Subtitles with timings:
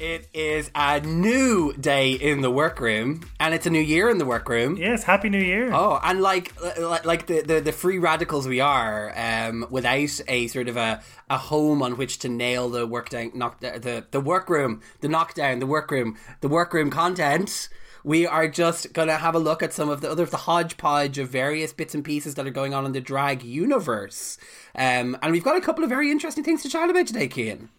[0.00, 4.24] It is a new day in the workroom, and it's a new year in the
[4.24, 4.76] workroom.
[4.76, 5.72] Yes, happy New Year.
[5.72, 10.46] Oh, and like like, like the, the, the free radicals we are, um, without a
[10.46, 14.20] sort of a, a home on which to nail the work down, knock the the
[14.20, 17.68] workroom, the knockdown, the workroom, the workroom content.
[18.04, 21.28] We are just gonna have a look at some of the other the hodgepodge of
[21.28, 24.38] various bits and pieces that are going on in the drag universe,
[24.76, 27.70] um, and we've got a couple of very interesting things to chat about today, Cian.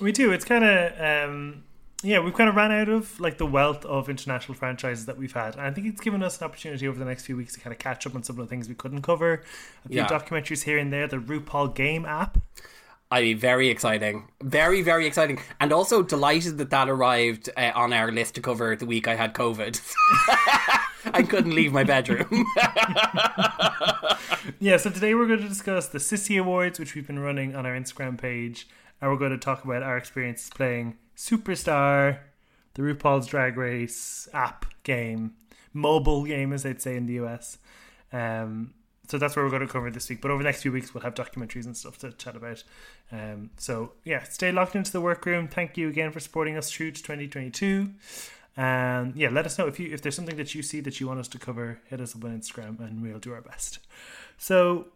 [0.00, 0.32] We do.
[0.32, 1.64] It's kind of um,
[2.02, 5.32] yeah, we've kind of ran out of like the wealth of international franchises that we've
[5.32, 7.60] had, and I think it's given us an opportunity over the next few weeks to
[7.60, 9.42] kind of catch up on some of the things we couldn't cover.
[9.84, 10.06] A few Yeah.
[10.08, 11.06] documentaries here and there.
[11.06, 12.38] The RuPaul Game app.
[13.10, 17.92] I mean, very exciting, very very exciting, and also delighted that that arrived uh, on
[17.92, 19.80] our list to cover the week I had COVID.
[21.12, 22.44] I couldn't leave my bedroom.
[24.60, 27.64] Yeah, so today we're going to discuss the Sissy Awards, which we've been running on
[27.66, 28.68] our Instagram page,
[29.04, 32.20] and we're going to talk about our experiences playing Superstar,
[32.72, 35.34] the RuPaul's Drag Race app game,
[35.74, 37.58] mobile game, as they'd say in the US.
[38.14, 38.72] Um,
[39.06, 40.22] so that's where we're going to cover this week.
[40.22, 42.64] But over the next few weeks, we'll have documentaries and stuff to chat about.
[43.12, 45.48] Um, so yeah, stay locked into the workroom.
[45.48, 47.90] Thank you again for supporting us through to 2022.
[48.56, 51.08] And yeah, let us know if you if there's something that you see that you
[51.08, 51.78] want us to cover.
[51.88, 53.80] Hit us up on Instagram, and we'll do our best.
[54.38, 54.86] So,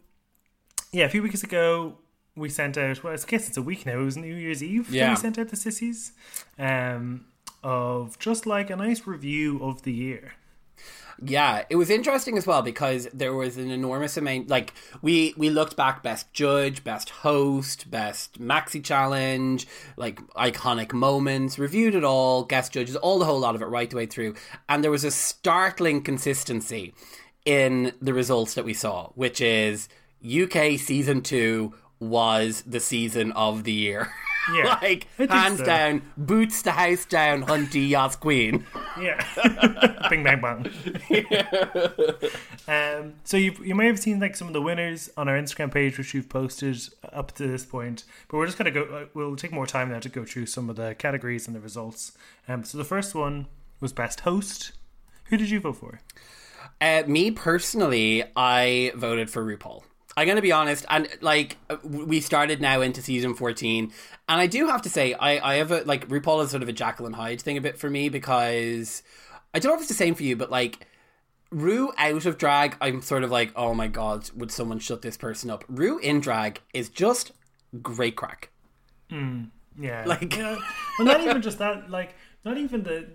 [0.92, 1.98] yeah, a few weeks ago
[2.38, 3.02] we sent out.
[3.02, 4.00] Well, I guess it's a week now.
[4.00, 4.86] It was New Year's Eve.
[4.90, 5.10] that Yeah.
[5.10, 6.12] we sent out the sissies
[6.58, 7.26] um,
[7.62, 10.32] of just like a nice review of the year.
[11.20, 14.48] Yeah, it was interesting as well because there was an enormous amount.
[14.48, 14.72] Like
[15.02, 21.96] we we looked back, best judge, best host, best maxi challenge, like iconic moments, reviewed
[21.96, 24.36] it all, guest judges, all the whole lot of it right the way through,
[24.68, 26.94] and there was a startling consistency
[27.44, 29.88] in the results that we saw, which is
[30.24, 34.12] UK season two was the season of the year.
[34.50, 35.64] Yeah, like hands so.
[35.66, 38.64] down, boots the house down, Hunty Yas Queen.
[38.98, 40.66] Yeah, bing bang bang.
[42.66, 45.70] um, so you you may have seen like some of the winners on our Instagram
[45.70, 46.80] page, which we've posted
[47.12, 48.04] up to this point.
[48.28, 48.84] But we're just gonna go.
[48.84, 51.60] Uh, we'll take more time now to go through some of the categories and the
[51.60, 52.16] results.
[52.48, 53.46] Um, so the first one
[53.80, 54.72] was best host.
[55.26, 56.00] Who did you vote for?
[56.80, 59.82] Uh, me personally, I voted for RuPaul.
[60.18, 63.92] I'm going to be honest, and like uh, we started now into season 14,
[64.28, 66.68] and I do have to say, I, I have a like RuPaul is sort of
[66.68, 69.04] a and Hyde thing a bit for me because
[69.54, 70.88] I don't know if it's the same for you, but like
[71.52, 75.16] Ru out of drag, I'm sort of like, oh my god, would someone shut this
[75.16, 75.64] person up?
[75.68, 77.30] Ru in drag is just
[77.80, 78.50] great crack.
[79.10, 80.58] Yeah, Like- yeah.
[80.98, 81.90] well, not even just that.
[81.90, 83.06] Like, not even the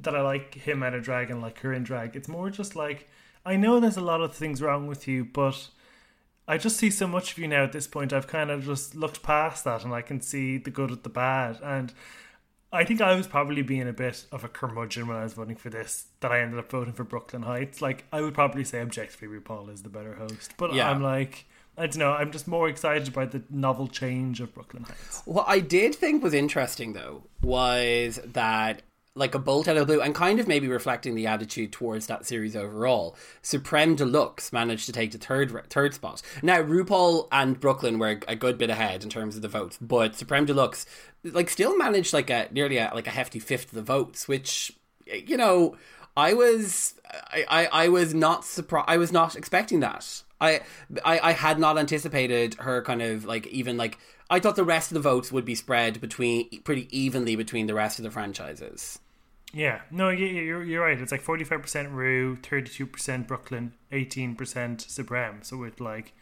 [0.00, 2.16] that I like him out of drag and like her in drag.
[2.16, 3.08] It's more just like
[3.46, 5.68] I know there's a lot of things wrong with you, but
[6.48, 8.12] I just see so much of you now at this point.
[8.12, 11.10] I've kind of just looked past that, and I can see the good with the
[11.10, 11.58] bad.
[11.62, 11.92] And
[12.72, 15.56] I think I was probably being a bit of a curmudgeon when I was voting
[15.56, 16.06] for this.
[16.20, 17.82] That I ended up voting for Brooke Lynn Hytes.
[17.82, 20.90] Like, I would probably say objectively, RuPaul is the better host, but Yeah.
[20.90, 21.44] I'm like.
[21.76, 22.10] I don't know.
[22.10, 25.22] I'm just more excited about the novel change of Brooke Lynn Hytes.
[25.26, 28.82] What I did think was interesting, though, was that
[29.18, 32.24] like a bolt out of blue, and kind of maybe reflecting the attitude towards that
[32.24, 33.16] series overall.
[33.42, 36.22] Supremme de Luxe managed to take the third third spot.
[36.42, 39.78] Now RuPaul and Brooke Lynn were a good bit ahead in terms of the votes,
[39.80, 40.86] but Supremme de Luxe
[41.24, 44.72] like still managed like a nearly a, like a hefty fifth of the votes, which
[45.06, 45.76] you know
[46.16, 46.94] I was
[47.30, 48.88] I, I, I was not surprised.
[48.88, 50.22] I was not expecting that.
[50.40, 50.60] I,
[51.04, 53.98] I I had not anticipated her kind of like even like
[54.30, 57.74] I thought the rest of the votes would be spread between pretty evenly between the
[57.74, 58.98] rest of the franchises.
[59.58, 61.00] Yeah, no, you're you're right.
[61.00, 65.40] It's like forty five percent Ru, thirty two percent Brooke Lynn, eighteen percent Supremme.
[65.42, 66.12] So with like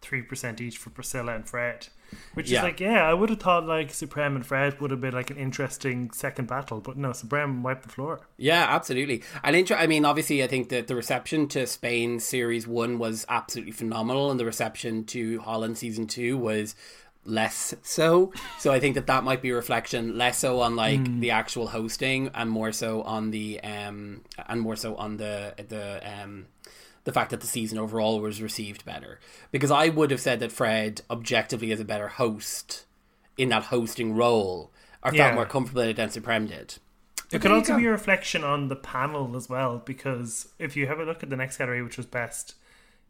[0.00, 1.86] three percent each for Priscilla and Fred,
[2.34, 2.58] which Yeah.
[2.58, 5.30] is like yeah, I would have thought like Supremme and Fred would have been like
[5.30, 8.20] an interesting second battle, but no, Supremme wiped the floor.
[8.36, 9.22] Yeah, absolutely.
[9.44, 13.24] And inter- I mean, obviously, I think that the reception to Spain series one was
[13.28, 16.74] absolutely phenomenal, and the reception to Holland season two was
[17.24, 18.32] less so.
[18.58, 21.68] So I think that that might be a reflection less so on like the actual
[21.68, 26.46] hosting, and more so on the um, and more so on the the um.
[27.04, 29.18] The fact that the season overall was received better,
[29.50, 32.84] because I would have said that Fred objectively is a better host
[33.36, 34.70] in that hosting role,
[35.02, 35.24] or Yeah.
[35.24, 36.78] felt more comfortable in it than Supremme did.
[37.32, 41.00] It could also be a reflection on the panel as well, because if you have
[41.00, 42.54] a look at the next category, which was best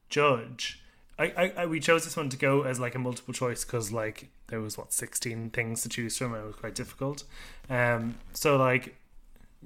[0.08, 0.81] judge,
[1.18, 3.92] I, I, I we chose this one to go as like a multiple choice because
[3.92, 7.24] like there was what sixteen things to choose from, and it was quite difficult.
[7.70, 8.96] Um, so like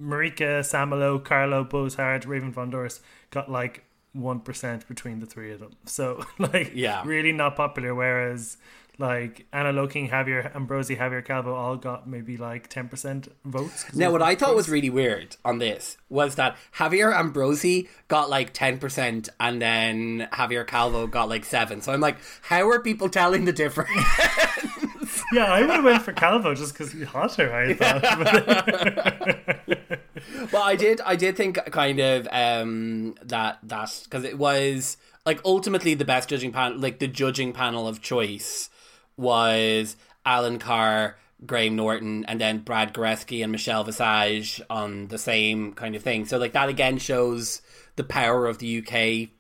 [0.01, 3.01] Marieke, Samallo, Carlo, Boszhard, Raven van Dorst
[3.31, 5.73] got like one percent between the three of them.
[5.85, 7.03] So like Yeah.
[7.05, 7.95] really not popular.
[7.95, 8.57] Whereas
[8.99, 13.95] like Ana Locking, Javier Ambrosi, Javier Calvo all got maybe like ten percent votes.
[13.95, 18.55] Now, what I thought was really weird on this was that Javier Ambrosi got like
[18.55, 23.45] 10% and then Javier Calvo got like 7 So I'm like, how are people telling
[23.45, 23.91] the difference?
[25.33, 27.53] yeah, I would have went for Calvo just because he's hotter.
[27.53, 28.03] I thought.
[30.53, 31.01] well, I did.
[31.01, 36.29] I did think kind of um, that that because it was like ultimately the best
[36.29, 38.71] judging panel, like the judging panel of choice
[39.17, 45.73] was Alan Carr, Graham Norton, and then Brad Goreski and Michelle Visage on the same
[45.73, 46.27] kind of thing.
[46.27, 47.63] So like that again shows
[47.97, 49.31] the power of the UK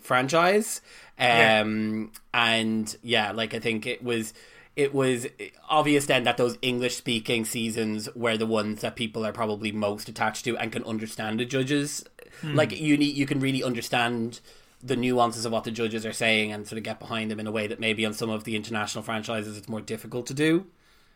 [0.00, 0.80] franchise.
[1.18, 4.34] Um, and yeah, like I think it was
[4.76, 5.26] it was
[5.68, 10.08] obvious then that those English speaking seasons were the ones that people are probably most
[10.08, 12.04] attached to and can understand the judges.
[12.42, 14.40] Like you need you can really understand
[14.84, 17.46] the nuances of what the judges are saying and sort of get behind them in
[17.46, 20.66] a way that maybe on some of the international franchises it's more difficult to do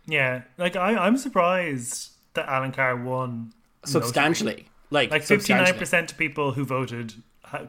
[0.08, 3.52] yeah, like I, I'm surprised that Alan Carr won
[3.84, 4.68] substantially.
[4.90, 7.22] Like, Like fifty nine percent of people who voted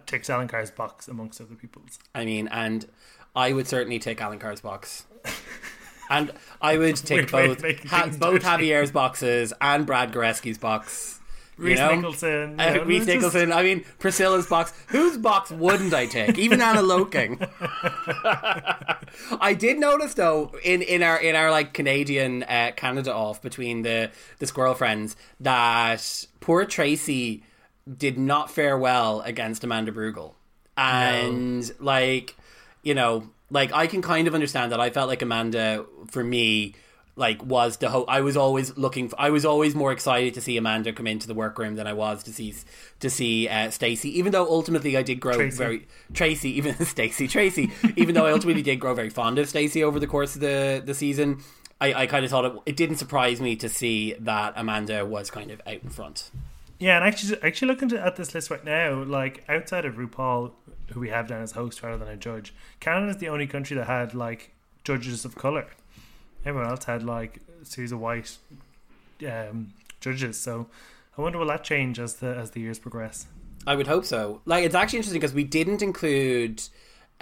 [0.06, 2.00] ticks Alan Carr's box amongst other people's.
[2.16, 2.86] I mean, and
[3.36, 5.06] I would certainly take Alan Carr's box.
[6.10, 6.32] And
[6.62, 8.42] I would take Weird both ha- both.
[8.42, 11.19] Javier's boxes and Brad Goreski's box.
[11.60, 11.96] Rhys know?
[11.96, 13.52] Nicholson, Uh, Rhys just- Nicholson.
[13.52, 14.74] I mean, Priscilla's box.
[14.88, 16.38] Whose box wouldn't I take?
[16.38, 17.40] Even Ana Locking.
[19.42, 23.82] I did notice though in, in our in our like Canadian uh, Canada off between
[23.84, 27.44] the the squirrel friends that poor Tracy
[27.98, 30.34] did not fare well against Amanda Brugel,
[30.78, 32.36] and like
[32.84, 34.80] you know like I can kind of understand that.
[34.80, 36.76] I felt like Amanda for me
[37.20, 39.10] like was the ho- I was always looking.
[39.10, 41.94] For, I was always more excited to see Amanda come into the workroom than I
[41.94, 42.56] was to see
[43.02, 44.18] to see uh, Stacey.
[44.18, 45.58] Even though ultimately I did grow Tracy.
[45.58, 47.72] very Tracy, even Stacey Tracy.
[47.98, 50.82] Even though I ultimately did grow very fond of Stacey over the course of the
[50.84, 51.42] the season,
[51.82, 55.30] I, I kind of thought it, it didn't surprise me to see that Amanda was
[55.30, 56.32] kind of out in front.
[56.80, 60.54] Yeah, and actually, actually looking at this list right now, like outside of RuPaul,
[60.94, 63.76] who we have down as host rather than a judge, Canada is the only country
[63.76, 64.54] that had like
[64.86, 65.68] judges of color.
[66.46, 68.38] Everyone else had like a series of white
[69.28, 70.40] um, judges.
[70.40, 70.68] So
[71.18, 73.28] I wonder will that change as the as the years progress.
[73.68, 74.42] I would hope so.
[74.46, 76.64] Like it's actually interesting because we didn't include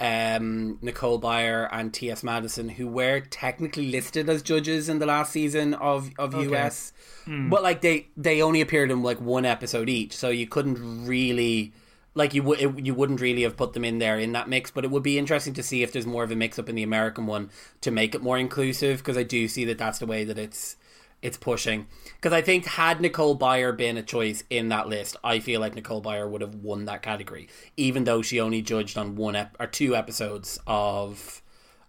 [0.00, 2.22] um, Nicole Byer and T.S.
[2.22, 6.92] Madison, who were technically listed as judges in the last season of of US,
[7.26, 11.72] but like they they only appeared in like one episode each, so you couldn't really.
[12.18, 14.84] Like you would, you wouldn't really have put them in there in that mix, but
[14.84, 16.82] it would be interesting to see if there's more of a mix up in the
[16.82, 17.50] American one
[17.80, 18.98] to make it more inclusive.
[18.98, 20.76] Because I do see that that's the way that it's
[21.22, 21.86] it's pushing.
[22.16, 25.74] Because I think had Nicole Byer been a choice in that list, I feel like
[25.74, 29.56] Nicole Byer would have won that category, even though she only judged on one ep-
[29.60, 31.42] or two episodes of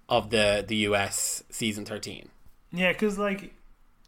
[0.08, 2.30] of the the US season thirteen.
[2.72, 3.54] Yeah, because like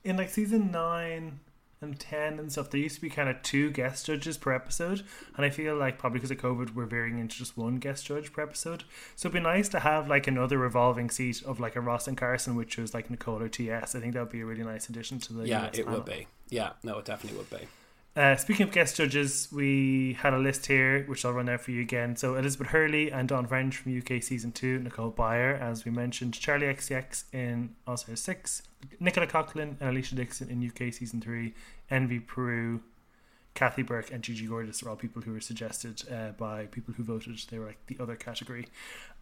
[0.04, 1.40] in like season nine
[1.81, 5.04] and ten and stuff, there used to be kind of two guest judges per episode,
[5.36, 8.31] and I feel like probably because of COVID, we're veering into just one guest judge
[8.31, 8.83] per episode.
[9.16, 12.18] So it'd be nice to have like another revolving seat of like a Ross and
[12.18, 13.95] Carson, which was like Nicole or TS.
[13.95, 16.00] I think that would be a really nice addition to the Yeah, US it panel.
[16.01, 16.28] would be.
[16.50, 17.68] Yeah, no, it definitely would be.
[18.13, 21.72] Uh, speaking of guest judges, we had a list here, which I'll run out for
[21.72, 22.18] you again.
[22.18, 26.34] So Elizabeth Hurley and Dawn French from UK season two, Nicole Byer, as we mentioned,
[26.34, 28.63] Charli XCX in Stars six,
[29.00, 31.53] Nicola Coughlan and Alesha Dixon in UK season three,
[31.89, 32.82] Envy Peru,
[33.53, 37.03] Kathy Burke and Gigi Gordis are all people who were suggested uh, by people who
[37.03, 37.38] voted.
[37.50, 38.68] They were like the other category,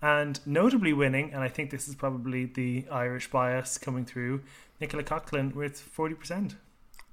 [0.01, 4.41] and notably winning, and I think this is probably the Irish bias coming through.
[4.81, 6.55] Nicola Coughlan with forty percent.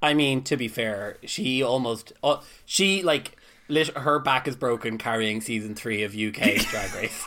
[0.06, 3.36] I mean, to be fair, she almost uh, she like
[3.68, 7.26] lit, her back is broken carrying season three of UK Drag Race.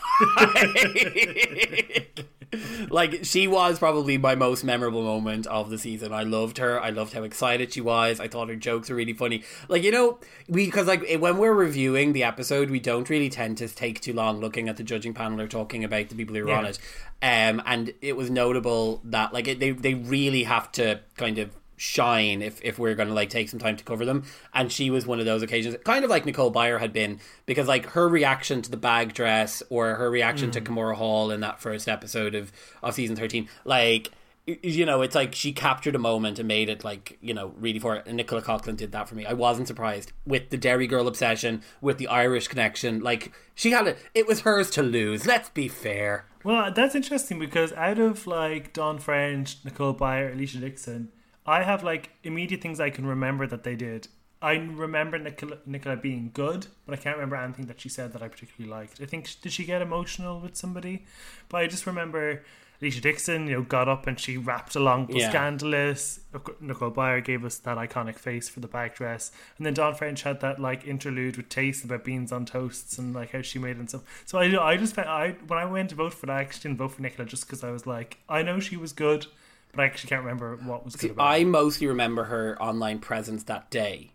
[2.89, 6.13] like she was probably my most memorable moment of the season.
[6.13, 6.81] I loved her.
[6.81, 8.21] I loved how excited she was.
[8.21, 9.43] I thought her jokes were really funny.
[9.67, 10.17] Like you know,
[10.48, 14.13] we because like when we're reviewing the episode, we don't really tend to take too
[14.13, 16.79] long looking at the judging panel or talking about the people who are on it.
[17.21, 21.59] Um, and it was notable that like it, they they really have to kind of
[21.79, 24.24] shine if, if we're going to like take some time to cover them.
[24.53, 27.67] And she was one of those occasions kind of like Nicole Byer had been because
[27.67, 30.65] like her reaction to the bag dress or her reaction to mm.
[30.65, 32.51] Kahmora Hall in that first episode of
[32.83, 34.12] of season 13 like
[34.45, 37.79] you know it's like she captured a moment and made it like you know really
[37.79, 38.03] for it.
[38.05, 39.25] And Nicola Coughlan did that for me.
[39.25, 40.12] I wasn't surprised.
[40.25, 44.41] With the Derry Girl obsession with the Irish connection like she had it it was
[44.41, 46.25] hers to lose let's be fair.
[46.43, 51.09] Well, that's interesting because out of like Dawn French, Nicole Byer, Alesha Dixon,
[51.46, 54.08] I have like immediate things I can remember that they did.
[54.41, 58.22] I remember Nicola, Nicola being good, but I can't remember anything that she said that
[58.24, 59.01] I particularly liked.
[59.01, 61.05] I think did she get emotional with somebody?
[61.50, 62.43] But I just remember
[62.81, 65.29] Alesha Dixon, you know, got up and she rapped along with Yeah.
[65.29, 66.22] Scandalous.
[66.62, 69.34] Nicole Byer gave us that iconic face for the back dress.
[69.58, 73.13] And then Dawn French had that like interlude with Tayce about beans on toasts and
[73.13, 74.24] like how she made it and stuff.
[74.25, 76.77] So I, I just, I when I went to vote for that, I actually didn't
[76.77, 79.27] vote for Nicola just because I was like, I know she was good,
[79.74, 81.48] but I actually can't remember what was good about I it.
[81.48, 84.12] mostly remember her online presence that day.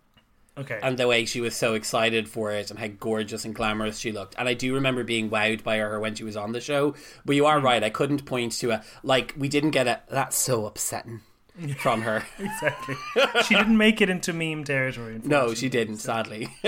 [0.57, 0.79] Okay.
[0.81, 4.13] and the way she was so excited for it and how gorgeous and glamorous she
[4.13, 4.37] looked.
[4.39, 6.95] And I do remember being wowed by her when she was on the show.
[7.25, 7.65] But you are Hmm.
[7.67, 11.23] right, I couldn't point to a like we didn't get a that's so upsetting
[11.79, 12.23] from her.
[12.39, 12.95] exactly.
[13.45, 15.21] she didn't make it into meme territory.
[15.25, 16.49] No, she didn't, sadly.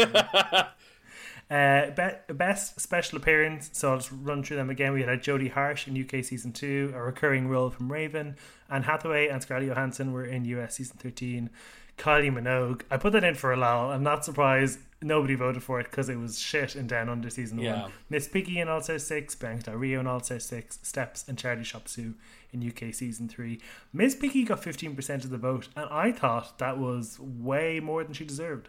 [1.48, 3.70] Uh, be- best special appearance.
[3.72, 4.92] So I'll just run through them again.
[4.92, 8.36] We had Jodie Harsh in UK season two, a recurring role from Raven.
[8.68, 11.50] Anne Hathaway and Scarlett Johansson were in US season thirteen.
[11.98, 12.82] Kylie Minogue.
[12.90, 13.90] I put that in for a lull.
[13.90, 17.58] I'm not surprised nobody voted for it because it was shit in Down Under season
[17.58, 17.82] Yeah.
[17.82, 17.92] one.
[18.10, 21.38] Miss Piggy in All Star Six, Bianca Del Rio in All Star Six, Steps and
[21.38, 22.14] Charity Shop Sue
[22.52, 23.60] in UK season three.
[23.92, 28.12] Miss Piggy got 15% of the vote, and I thought that was way more than
[28.14, 28.68] she deserved.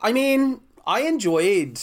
[0.00, 1.80] I mean, I enjoyed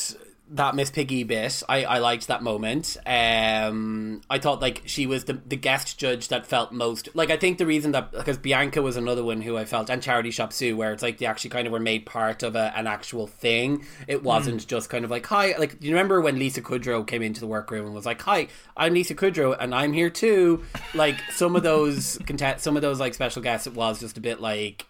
[0.51, 1.63] that Miss Piggy bit.
[1.69, 2.97] I, I liked that moment.
[3.05, 7.29] Um, I thought like she was the the guest judge that felt most like.
[7.31, 10.31] I think the reason that because Bianca was another one who I felt and Charity
[10.31, 12.85] Shop Sue, where it's like they actually kind of were made part of a, an
[12.85, 13.85] actual thing.
[14.07, 15.55] It wasn't just kind of like hi.
[15.57, 18.47] Like do you remember when Lisa Kudrow came into the workroom and was like, "Hi,
[18.75, 22.99] I'm Lisa Kudrow and I'm here too." Like some of those content, some of those
[22.99, 24.85] like special guests, it was just a bit like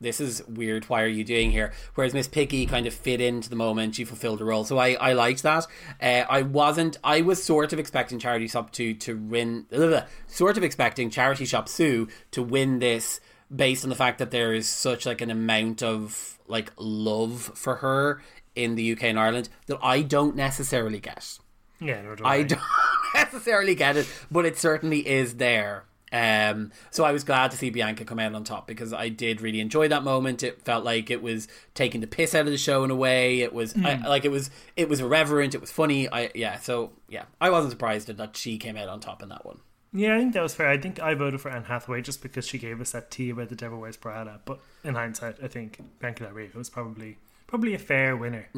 [0.00, 0.84] this is weird.
[0.88, 1.72] Why are you doing here?
[1.94, 3.94] Whereas Miss Piggy kind of fit into the moment.
[3.94, 4.64] She fulfilled the role.
[4.64, 5.66] So I, I liked that.
[6.00, 9.88] Uh, I wasn't, I was sort of expecting Charity Shop Sue to win, blah, blah,
[9.88, 13.20] blah, sort of expecting Charity Shop Sue to win this
[13.54, 17.76] based on the fact that there is such like an amount of like love for
[17.76, 18.20] her
[18.54, 21.38] in the UK and Ireland that I don't necessarily get.
[21.80, 22.60] Yeah, no, I don't
[23.14, 25.84] necessarily get it, but it certainly is there.
[26.12, 29.40] Um, so I was glad to see Bianca come out on top because I did
[29.40, 30.42] really enjoy that moment.
[30.42, 33.40] It felt like it was taking the piss out of the show in a way.
[33.40, 35.54] It was I, like it was it was irreverent.
[35.54, 36.08] It was funny.
[36.08, 36.58] I yeah.
[36.58, 39.58] So yeah, I wasn't surprised that she came out on top in that one.
[39.92, 40.68] Yeah, I think that was fair.
[40.68, 43.48] I think I voted for Anne Hathaway just because she gave us that tea about
[43.48, 44.40] the Devil Wears Prada.
[44.44, 48.48] But in hindsight, I think Bianca Del Rio was probably probably a fair winner.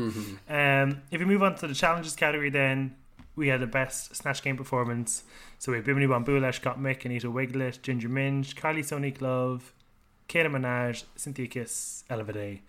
[0.48, 2.96] Um, if we move on to the challenges category, then
[3.36, 5.22] we had the best Snatch Game performance.
[5.58, 9.72] So we had Bimini Bon Boulash, Scott Mick, Anita Wigl'it, Ginger Minge, Kylie Sonique Love,
[10.28, 12.60] Kayla Minaj, Cynthia Kiss, Ella Vaday.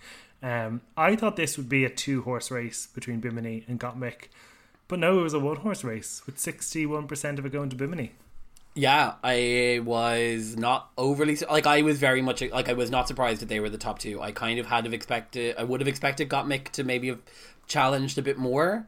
[0.43, 4.27] Um, I thought this would be a two horse race between Bimini and Gottmik,
[4.87, 8.11] but no, it was a one horse race with 61% of it going to Bimini.
[8.75, 13.41] Yeah, I was not overly like I was very much like I was not surprised
[13.41, 14.21] that they were the top two.
[14.21, 17.19] I kind of had have expected I would have expected Gottmik to maybe have
[17.65, 18.87] challenged a bit more.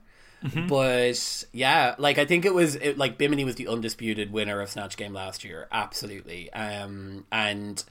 [0.67, 4.69] But yeah, like I think it was it, like Bimini was the undisputed winner of
[4.69, 6.51] Snatch Game last year, absolutely.
[6.53, 7.84] Um, and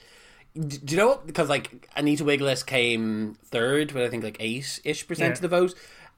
[0.54, 1.26] do you know what?
[1.26, 5.34] Because like Anita Wigl'it came third with I think like eight ish percent Yeah.
[5.34, 5.74] of the vote,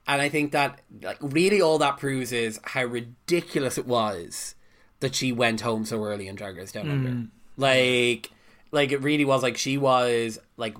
[0.07, 4.55] and I think that like really all that proves is how ridiculous it was
[5.01, 7.27] that she went home so early in Drag Race Down Under.
[7.57, 8.31] Like,
[8.71, 10.77] like it really was like she was like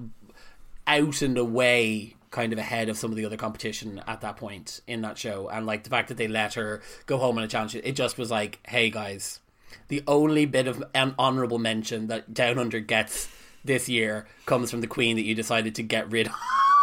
[0.87, 4.81] out and away kind of ahead of some of the other competition at that point
[4.87, 5.49] in that show.
[5.49, 8.19] And like the fact that they let her go home on a challenge it just
[8.19, 9.41] was like hey guys
[9.89, 13.29] the only bit of an honorable mention that down under gets
[13.65, 16.31] this year comes from the queen that you decided to get rid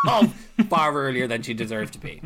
[0.07, 0.33] of
[0.69, 2.21] far earlier than she deserved to be.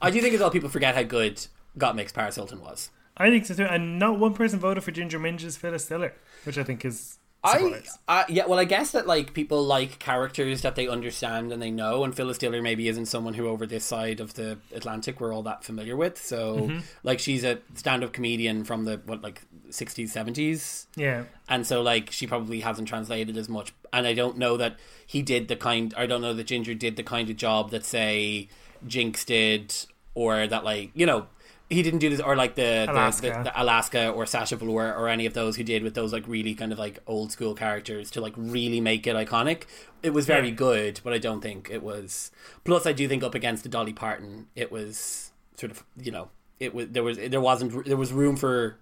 [0.00, 1.44] I do think as well people forget how good
[1.78, 2.90] Gottmik's paris hilton was.
[3.16, 3.64] I think so too.
[3.64, 6.14] And not one person voted for Ginger Minge's Phyllis Diller,
[6.44, 7.82] which I think is I.
[8.08, 11.62] I uh, yeah, well, I guess that like people like characters that they understand and
[11.62, 15.20] they know, and Phyllis Diller maybe isn't someone who over this side of the Atlantic
[15.20, 16.20] we're all that familiar with.
[16.20, 16.78] So, mm-hmm.
[17.02, 21.24] like, she's a stand-up comedian from the what like sixties, seventies, yeah.
[21.48, 23.72] and so like she probably hasn't translated as much.
[23.92, 25.94] And I don't know that he did the kind.
[25.96, 28.48] I don't know that Ginger did the kind of job that say
[28.86, 29.74] Jinkx did,
[30.14, 31.26] or that like you know.
[31.70, 33.28] He didn't do this, or like the Alaska.
[33.28, 36.12] the, the, the Alaska or Sasha Velour or any of those who did with those
[36.12, 39.62] like really kind of like old school characters to like really make it iconic.
[40.02, 40.54] It was very Yeah.
[40.54, 42.32] good, but I don't think it was.
[42.64, 46.28] Plus, I do think up against the Dolly Parton, it was sort of you know
[46.58, 48.76] it was there was there wasn't there was room for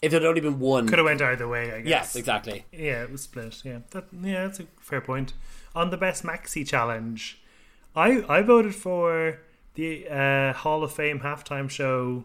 [0.00, 0.86] if had only been one.
[0.88, 1.88] Could have went either way, I guess.
[1.88, 2.66] Yes, exactly.
[2.70, 3.62] Yeah, it was split.
[3.64, 5.32] Yeah, that, yeah, that's a fair point.
[5.74, 7.40] On the best maxi challenge,
[7.96, 9.40] I I voted for
[9.76, 12.24] the uh, Hall of Fame halftime show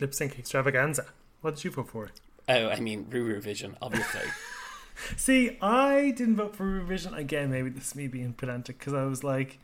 [0.00, 1.06] lip sync extravaganza.
[1.42, 2.10] What did you vote for?
[2.48, 4.22] Oh, I mean, RuRuvision, obviously.
[5.16, 7.50] See, I didn't vote for revision again.
[7.50, 9.58] Maybe this is me being pedantic because I was like,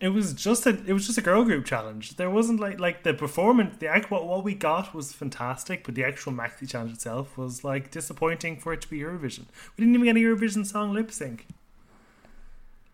[0.00, 2.16] It was just a it was just a girl group challenge.
[2.16, 3.76] There wasn't like like the performance.
[3.78, 7.64] The act what what we got was fantastic, but the actual maxi challenge itself was
[7.64, 9.46] like disappointing for it to be Eurovision.
[9.76, 11.46] We didn't even get a Eurovision song lip sync.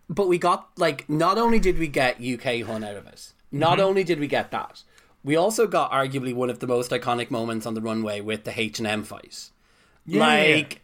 [0.08, 3.78] But we got like not only did we get UK Hun out of it, not
[3.78, 3.86] Mm-hmm.
[3.88, 4.82] only did we get that,
[5.22, 8.58] we also got arguably one of the most iconic moments on the runway with the
[8.58, 9.50] H and M fight.
[10.06, 10.82] Yeah, like,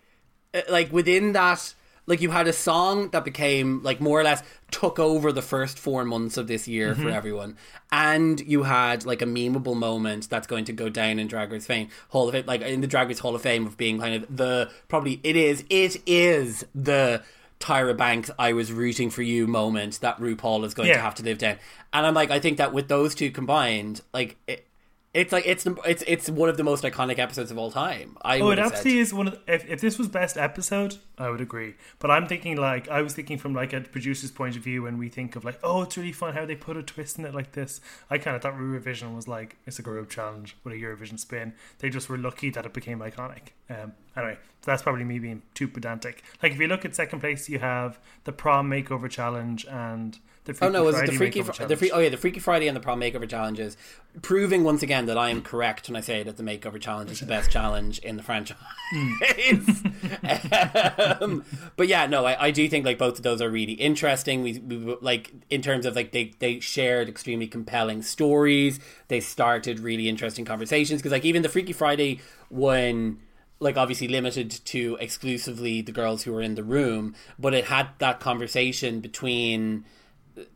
[0.55, 1.75] uh, like within that,
[2.07, 5.79] like you had a song that became like more or less took over the first
[5.79, 7.03] four months of this year Mm-hmm.
[7.03, 7.57] for everyone,
[7.93, 11.67] and you had like a memeable moment that's going to go down in Drag Race
[11.67, 14.15] fame Hall of Fame, like in the Drag Race Hall of Fame of being kind
[14.15, 17.23] of the probably it is it is the.
[17.61, 21.23] Tyra Banks, I was rooting for you moment that RuPaul is going to have to
[21.23, 21.59] live down,
[21.93, 24.67] and I'm like, I think that with those two combined, like it,
[25.12, 28.17] it's like it's it's it's one of the most iconic episodes of all time.
[28.23, 28.87] I Oh, would it have said.
[28.87, 29.35] is one of.
[29.45, 31.75] The, if if this was best episode, I would agree.
[31.99, 34.99] But I'm thinking like I was thinking from like a producer's point of view when
[34.99, 37.35] we think of like, oh, it's really fun how they put a twist in it
[37.35, 37.81] like this.
[38.09, 41.55] I kind of thought Eurovision was like it's a group challenge with a Eurovision spin.
[41.81, 43.49] They just were lucky that it became iconic.
[43.69, 46.23] Um, anyway, that's probably me being too pedantic.
[46.40, 50.57] Like if you look at second place, you have the prom makeover challenge and the
[50.63, 52.67] Oh no, was it Friday the freaky Fri- the free, oh yeah the Freaky Friday
[52.67, 53.77] and the prom makeover challenges,
[54.23, 57.21] proving once again that I am correct when I say that the makeover challenge is
[57.21, 58.57] the best challenge in the franchise.
[61.21, 61.45] um,
[61.77, 64.43] but yeah, no, I, I do think like both of those are really interesting.
[64.43, 68.81] We, we like in terms of like they they shared extremely compelling stories.
[69.09, 73.21] They started really interesting conversations because like even the Freaky Friday one
[73.61, 77.89] like obviously limited to exclusively the girls who were in the room, but it had
[77.99, 79.85] that conversation between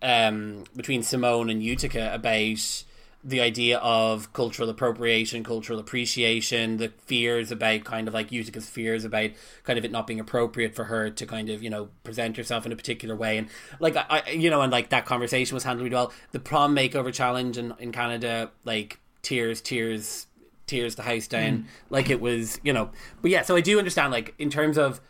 [0.03, 2.85] um, between Symone and Utica about
[3.27, 9.05] the idea of cultural appropriation, cultural appreciation, the fears about kind of like Utica's fears
[9.05, 9.31] about
[9.65, 12.67] kind of it not being appropriate for her to kind of you know present herself
[12.67, 13.49] in a particular way, and
[13.81, 16.13] like I, I you know, and like that conversation was handled really well.
[16.33, 20.27] The prom makeover challenge in in Canada, like tears, tears,
[20.67, 22.91] tears the house down, like it was you know,
[23.23, 25.01] but yeah, so I do understand like in terms of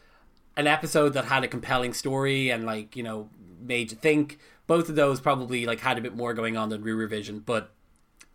[0.57, 3.29] an episode that had a compelling story and like you know
[3.61, 4.38] made you think.
[4.66, 7.72] Both of those probably like had a bit more going on than RuRuvision, but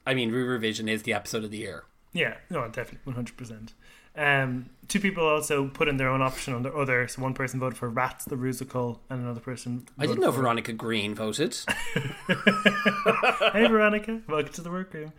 [0.06, 1.86] I mean RuRuvision is the episode of the year.
[2.14, 3.74] Yeah, no, definitely, one hundred percent.
[4.16, 7.08] Um, two people also put in their own option on the other.
[7.08, 9.88] So one person voted for Rats the Rusical, and another person.
[9.98, 11.58] I didn't know Veronica Green voted.
[12.34, 15.14] hey Veronica, welcome to the workroom.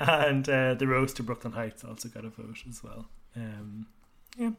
[0.00, 3.06] And uh, the Roast to Brooke Lynn Hytes also got a vote as well.
[3.36, 3.86] Um,
[4.36, 4.50] yeah,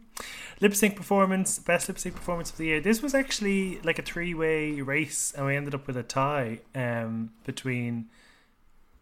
[0.62, 2.81] lip sync performance, best lip sync performance of the year.
[2.81, 6.59] This was actually like a three way race, and we ended up with a tie
[6.75, 8.07] um, between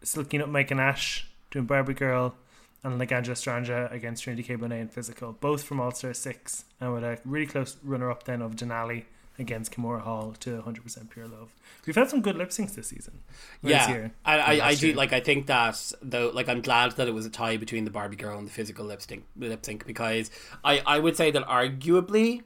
[0.02, 2.34] Silky Nutmeg Ganache doing Barbie Girl
[2.82, 4.56] and Laganja Estranja against Trinity K.
[4.56, 8.24] Bonet and Physical, both from All Star 6, and with a really close runner up
[8.24, 9.04] then of Denali
[9.38, 11.54] against Kahmora Hall to 100% Pure Love.
[11.86, 13.20] We've had some good lip syncs this season.
[13.62, 14.12] Yeah, year.
[14.24, 15.12] I, I, I do like.
[15.12, 18.16] I think that though, like, I'm glad that it was a tie between the Barbie
[18.16, 20.30] girl and the physical lip sync, lip sync because
[20.64, 22.42] I, I would say that arguably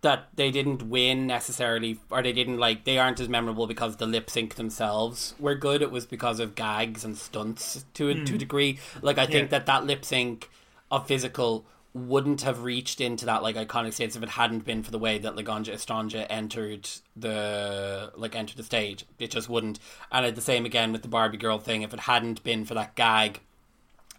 [0.00, 4.06] that they didn't win necessarily, or they didn't like they aren't as memorable because the
[4.06, 5.82] lip sync themselves were good.
[5.82, 8.78] It was because of gags and stunts to a, to a degree.
[9.00, 9.54] Like, I think Hmm.
[9.54, 9.58] Yeah.
[9.58, 10.48] that that lip sync
[10.90, 14.90] of physical wouldn't have reached into that like iconic status if it hadn't been for
[14.90, 19.04] the way that Laganja Estranja entered the like entered the stage.
[19.18, 19.78] It just wouldn't.
[20.10, 22.94] And the same again with the Barbie girl thing, if it hadn't been for that
[22.94, 23.40] gag,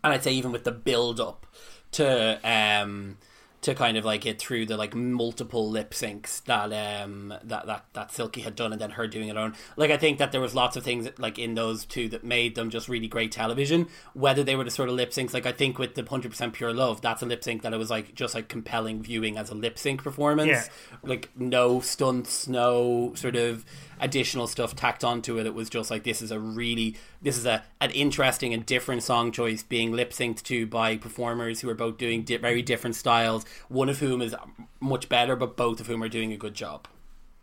[0.03, 1.47] and I'd say even with the build up
[1.93, 3.17] to um
[3.63, 6.71] to kind of like get through the like multiple lip syncs that
[7.01, 9.55] um that that that Silky had done and then her doing it on.
[9.75, 12.55] Like I think that there was lots of things like in those two that made
[12.55, 13.87] them just really great television.
[14.13, 16.73] Whether they were the sort of lip syncs like I think with the 100% pure
[16.73, 19.55] love that's a lip sync that it was like just like compelling viewing as a
[19.55, 20.49] lip sync performance.
[20.49, 20.97] Yeah.
[21.03, 23.65] like no stunts no sort of
[24.03, 27.45] additional stuff tacked onto it it was just like this is a really this is
[27.45, 31.73] a an interesting and different song choice being lip synced to by performers who are
[31.75, 34.35] both doing di- very different styles one of whom is
[34.79, 36.87] much better but both of whom are doing a good job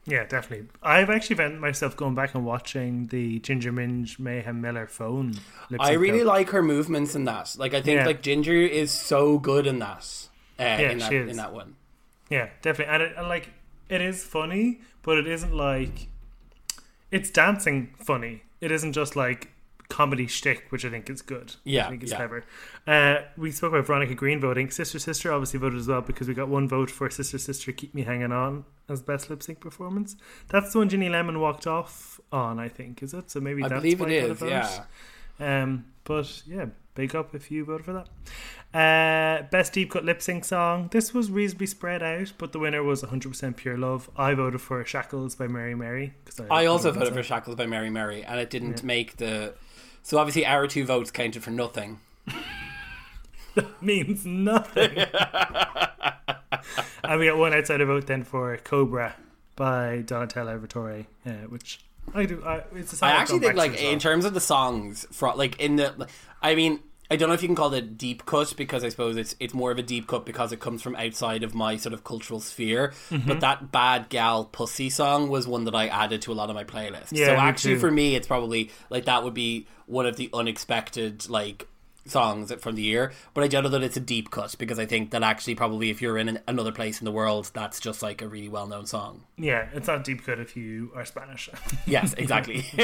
[0.06, 0.68] Yeah, definitely.
[0.82, 5.34] I've actually found myself going back and watching the Ginger Minge Mayhem Miller phone.
[5.70, 8.06] lip I really like her movements in that like I think Yeah.
[8.06, 10.04] like Ginger is so good in that
[10.58, 11.30] uh, in that she is.
[11.30, 11.76] in that one
[12.30, 12.92] Yeah, definitely.
[12.94, 13.50] And, it, and like,
[13.88, 16.08] it is funny, but it isn't like.
[17.10, 18.42] It's dancing funny.
[18.60, 19.50] It isn't just like
[19.90, 21.56] comedy shtick, which I think is good.
[21.64, 22.16] Yeah, I think it's yeah.
[22.16, 22.44] clever.
[22.86, 24.70] Uh, we spoke about Veronica Green voting.
[24.70, 27.94] Sister Sister obviously voted as well because we got one vote for Sister Sister Keep
[27.94, 30.16] Me Hanging On as best lip sync performance.
[30.48, 33.30] That's the one Ginny Lemon walked off on, I think, is it?
[33.30, 34.84] So maybe I that's believe why it is yeah
[35.38, 38.08] Um, but yeah, big up if you voted for that.
[38.72, 40.88] Uh, best deep cut lip sync song.
[40.92, 44.08] This was reasonably spread out, but the winner was 100% Pure Love.
[44.16, 46.14] I voted for Shackles by Mary Mary.
[46.24, 48.86] Cause I, I also voted for Shackles by Mary Mary, and it didn't yeah.
[48.86, 49.54] make the.
[50.02, 51.98] So obviously, our two votes counted for nothing.
[53.54, 54.98] that means nothing.
[57.04, 59.16] and we got one outside vote then for Cobra
[59.56, 61.80] by Donatella Vittori, uh, which
[62.14, 62.42] I do.
[62.44, 66.08] I, it's I actually think like in terms of the songs, for like in the,
[66.40, 66.80] I mean,
[67.10, 69.52] I don't know if you can call it deep cut because I suppose it's it's
[69.52, 72.38] more of a deep cut because it comes from outside of my sort of cultural
[72.38, 72.92] sphere.
[73.10, 73.26] Mm-hmm.
[73.26, 76.54] But that bad gal pussy song was one that I added to a lot of
[76.54, 77.08] my playlists.
[77.10, 77.80] Yeah, so actually, too.
[77.80, 81.66] for me, it's probably like that would be one of the unexpected like
[82.06, 84.86] songs from the year, but I don't know that it's a deep cut because I
[84.86, 88.02] think that actually probably if you're in an, another place in the world, that's just
[88.02, 89.24] like a really well known song.
[89.36, 91.48] Yeah, it's not deep cut if you are Spanish.
[91.86, 92.64] yes, exactly.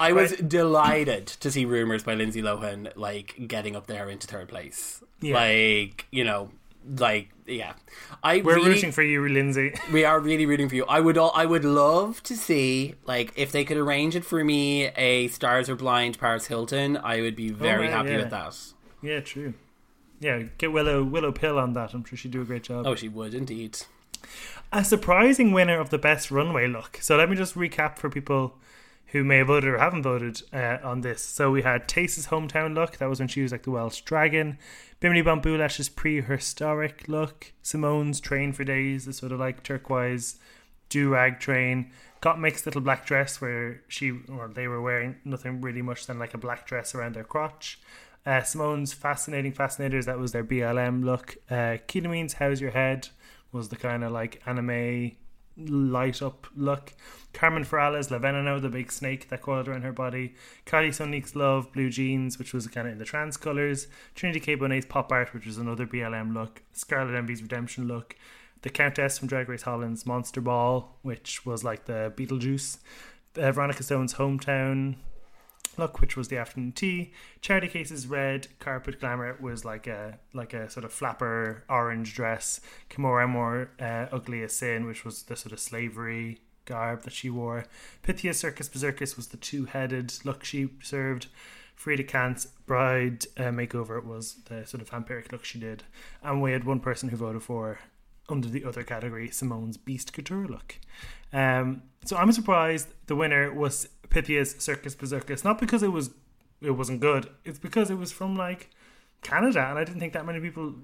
[0.00, 0.48] I was right.
[0.48, 5.02] delighted to see Rumors by Lindsay Lohan like getting up there into third place.
[5.20, 5.34] Yeah.
[5.34, 6.50] Like, you know,
[6.86, 7.74] like yeah.
[8.22, 9.74] I we're really, rooting for you lindsay.
[9.92, 10.84] We are really rooting for you.
[10.86, 14.44] I would all, i would love to see like if they could arrange it for
[14.44, 18.16] me a stars are blind paris hilton i would be oh, very oh, happy yeah.
[18.18, 18.56] with that.
[19.02, 19.54] Yeah true.
[20.20, 21.94] Yeah get willow willow pill on that.
[21.94, 22.86] I'm sure she'd do a great job.
[22.86, 23.78] Oh she would indeed.
[24.72, 26.98] A surprising winner of the best runway look.
[27.00, 28.54] So let me just recap for people
[29.10, 31.20] who may have voted or haven't voted uh, on this.
[31.20, 32.98] So we had Tayce's hometown look.
[32.98, 34.58] That was when she was like the Welsh dragon.
[35.00, 37.52] Bimini Bon Boulash's prehistoric look.
[37.64, 40.38] Symone's train for days, the sort of like turquoise
[40.90, 41.90] do rag train.
[42.20, 46.34] Gottmik's little black dress where she or they were wearing nothing really much than like
[46.34, 47.80] a black dress around their crotch.
[48.26, 50.04] Uh, Symone's fascinating fascinators.
[50.04, 51.38] That was their BLM look.
[51.48, 53.08] Uh, Kita Mean's How's Your Head
[53.52, 55.12] was the kind of like anime
[55.68, 56.92] light up look.
[57.32, 60.34] Carmen Farala's La Veneno, the big snake that coiled around her body.
[60.66, 63.86] Kylie Sonique's Love, blue jeans, which was kind of in the trans colours.
[64.14, 64.54] Trinity K.
[64.56, 66.62] Bonet's Pop Art, which was another BLM look.
[66.72, 68.16] Scarlet Envy's Redemption look.
[68.62, 72.78] The Countess from Drag Race Holland's Monster Ball, which was like the Beetlejuice.
[73.36, 74.96] Uh, Veronica Stone's Hometown
[75.80, 77.12] look, which was the afternoon tea.
[77.40, 82.60] Charity Kase's red carpet glamour was like a like a sort of flapper orange dress.
[82.88, 87.28] Kimora Amour uh, Ugly as Sin, which was the sort of slavery garb that she
[87.28, 87.64] wore.
[88.04, 91.26] Pythia Circus Berserkus was the two headed look she served.
[91.74, 95.82] Frida Kant's bride uh, makeover was the sort of vampiric look she did.
[96.22, 97.80] And we had one person who voted for
[98.30, 100.76] under the other category, Symone's Beast Couture look.
[101.32, 106.10] Um, so I'm surprised the winner was Pythia's Circus Berserkus, not because it was
[106.60, 107.28] it wasn't good.
[107.44, 108.70] It's because it was from like
[109.22, 110.74] Canada, and I didn't think that many people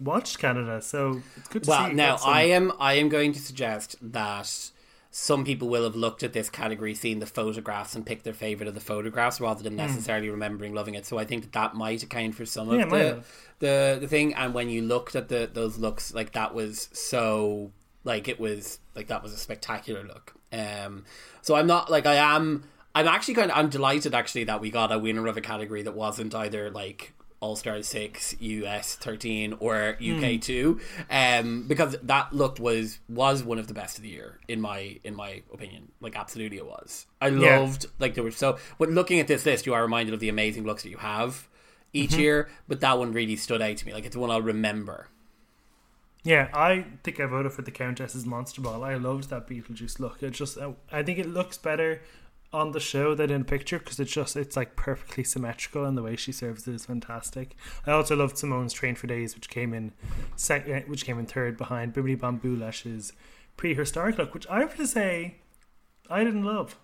[0.00, 0.80] watched Canada.
[0.80, 1.94] So it's good to well, see.
[1.94, 2.32] now some...
[2.32, 4.70] I am I am going to suggest that
[5.10, 8.68] some people will have looked at this category, seen the photographs, and picked their favorite
[8.68, 9.78] of the photographs rather than hmm.
[9.78, 10.32] necessarily mm.
[10.32, 11.06] remembering loving it.
[11.06, 13.22] So I think that that might account for some yeah, of the,
[13.58, 14.34] the the thing.
[14.34, 17.72] And when you looked at the those looks, like that was so
[18.04, 20.34] like it was like that was a spectacular look.
[20.52, 21.04] Um,
[21.40, 22.64] so I'm not like I am.
[22.94, 25.82] I'm actually kind of I'm delighted actually that we got a winner of a category
[25.82, 30.42] that wasn't either like all Star Six, US thirteen, or UK mm.
[30.42, 34.60] two, um, because that look was was one of the best of the year in
[34.60, 35.92] my in my opinion.
[36.00, 37.06] Like absolutely, it was.
[37.20, 37.90] I loved yeah.
[37.98, 38.58] like there were so.
[38.78, 41.48] But looking at this list, you are reminded of the amazing looks that you have
[41.92, 42.20] each mm-hmm.
[42.20, 42.48] year.
[42.66, 43.92] But that one really stood out to me.
[43.92, 45.08] Like it's the one I'll remember.
[46.24, 48.82] Yeah, I think I voted for the Countess's Monster Ball.
[48.82, 50.22] I loved that Beetlejuice look.
[50.22, 50.58] It just,
[50.90, 52.02] I think it looks better
[52.52, 56.02] on the show than in picture because it's just, it's like perfectly symmetrical and the
[56.02, 57.54] way she serves it is fantastic.
[57.86, 59.92] I also loved Symone's Train for Days, which came in
[60.36, 63.12] second, uh, which came in third behind Bimini Bon Boulash's
[63.56, 65.36] prehistoric look, which I have to say,
[66.08, 66.76] I didn't love.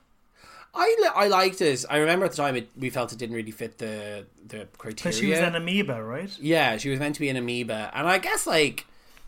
[0.76, 1.84] I, I liked it.
[1.88, 5.16] I remember at the time it, we felt it didn't really fit the the criteria.
[5.16, 6.36] She was an amoeba, right?
[6.40, 8.84] Yeah, she was meant to be an amoeba, and I guess like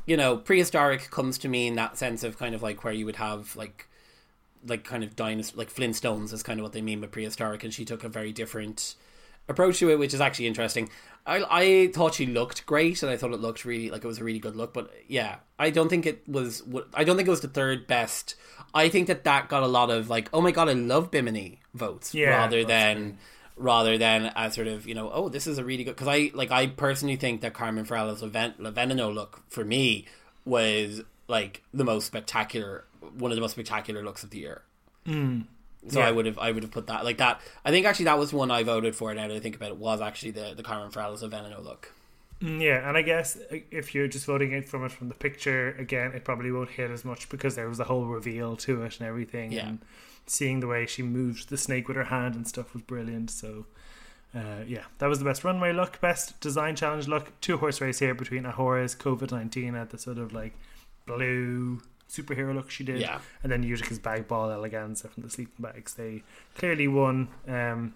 [0.07, 3.05] you know, prehistoric comes to me in that sense of kind of like where you
[3.05, 3.89] would have like
[4.67, 7.73] like kind of dinosaur like Flintstones is kind of what they mean by prehistoric, and
[7.73, 8.95] she took a very different
[9.49, 10.89] approach to it, which is actually interesting.
[11.27, 14.19] I I thought she looked great, and I thought it looked really like it was
[14.19, 14.73] a really good look.
[14.73, 16.63] But yeah, I don't think it was.
[16.95, 18.35] I don't think it was the third best.
[18.75, 21.61] I think that that got a lot of like, oh my god, I love Bimini
[21.75, 23.19] votes yeah, rather than
[23.57, 26.31] rather than as sort of you know oh this is a really good because I
[26.35, 30.05] like I personally think that Carmen Farala's La Veneno look for me
[30.45, 32.85] was like the most spectacular
[33.19, 34.63] one of the most spectacular looks of the year.
[35.07, 35.47] Mm.
[35.89, 36.09] So yeah.
[36.09, 37.41] I would have I would have put that like that.
[37.65, 39.15] I think actually that was one I voted for.
[39.15, 41.93] Now that I think about it, was actually the the Carmen La Veneno look.
[42.43, 45.15] Mm, yeah, and I guess uh, if you're just voting it from it from the
[45.15, 48.83] picture again, it probably won't hit as much because there was a whole reveal to
[48.83, 49.53] it and everything.
[49.53, 49.69] Yeah.
[49.69, 49.79] And
[50.27, 53.31] seeing the way she moved the snake with her hand and stuff was brilliant.
[53.31, 53.67] So
[54.35, 57.33] Uh, yeah, that was the best runway look, best design challenge look.
[57.41, 60.55] Two horse race here between Ahora's COVID nineteen at the sort of like
[61.07, 63.19] blue superhero look she did, Yeah.
[63.43, 65.95] and then Utica's bag ball eleganza from the sleeping bags.
[65.95, 66.23] They
[66.57, 67.95] clearly won um,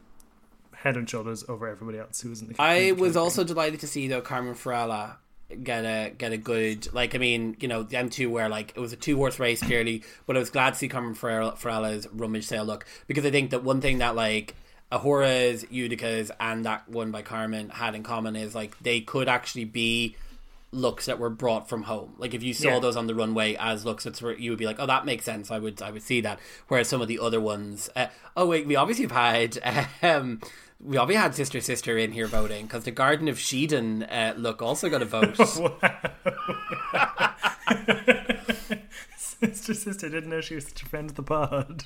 [0.75, 2.55] head and shoulders over everybody else who was in the.
[2.59, 5.17] I in the was also delighted to see though Carmen Farala
[5.65, 8.81] get a get a good like I mean you know them two were like it
[8.81, 12.07] was a two horse race clearly but I was glad to see Carmen Farala- Farala's
[12.13, 14.55] rummage sale look because I think that one thing that like
[14.93, 19.65] Ahora's, Utica's, and that one by Carmen had in common is like they could actually
[19.65, 20.17] be
[20.73, 22.15] looks that were brought from home.
[22.19, 22.79] Like if you saw Yeah.
[22.81, 25.25] those on the runway as looks, it's where you would be like, oh, that makes
[25.25, 25.51] sense.
[25.51, 26.39] I would I would see that.
[26.69, 28.07] Whereas some of the other ones, uh,
[28.37, 29.59] oh wait, we obviously have had.
[30.03, 30.41] Um,
[30.83, 34.63] we obviously had sister sister in here voting because the Garden of Shedon uh, look
[34.63, 35.37] also got a vote.
[39.17, 41.83] Sister, sister, didn't know she was such a friend of the pod.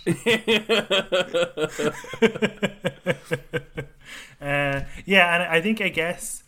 [4.40, 6.42] uh, yeah, and I think I guess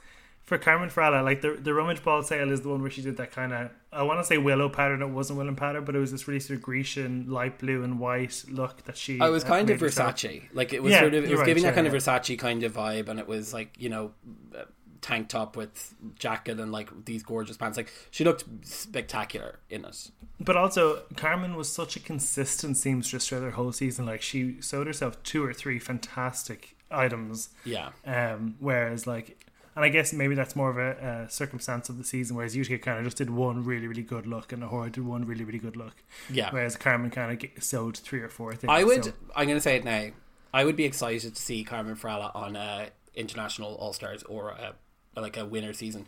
[0.47, 3.17] for Carmen Farala, like the the rummage ball sale is the one where she did
[3.19, 5.03] that kind of I want to say willow pattern.
[5.03, 7.99] It wasn't willow pattern, but it was this really sort of Grecian light blue and
[7.99, 9.21] white look that she.
[9.21, 10.15] I was uh, kind of made herself.
[10.15, 10.43] Versace.
[10.55, 11.93] Like it was Yeah, sort of it was right, giving that yeah, kind of.
[11.93, 14.13] Versace kind of vibe, and it was like you know,
[14.57, 14.63] uh,
[15.03, 17.77] tank top with jacket and like these gorgeous pants.
[17.77, 20.11] Like she looked spectacular in it.
[20.39, 24.07] But also, Carmen was such a consistent seamstress throughout her whole season.
[24.07, 27.49] Like she sewed herself two or three fantastic items.
[27.65, 29.46] Yeah, Um, whereas like,
[29.77, 32.35] and I guess maybe that's more of a, a circumstance of the season.
[32.37, 35.25] Whereas Utica kind of just did one really really good look, and Ahura did one
[35.27, 35.95] really really good look.
[36.31, 36.51] yeah.
[36.51, 38.71] Whereas Carmen kind of sewed three or four things.
[38.71, 39.05] I would.
[39.05, 40.09] so- I'm going to say it now.
[40.55, 44.75] I would be excited to see Carmen Farala on a international All Stars or a,
[45.21, 46.07] like a winner season.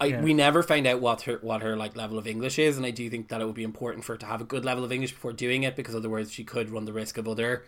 [0.00, 0.20] I, Yeah.
[0.22, 2.90] We never find out what her what her like level of English is, and I
[2.90, 4.90] do think that it would be important for her to have a good level of
[4.90, 7.64] English before doing it, because otherwise she could run the risk of other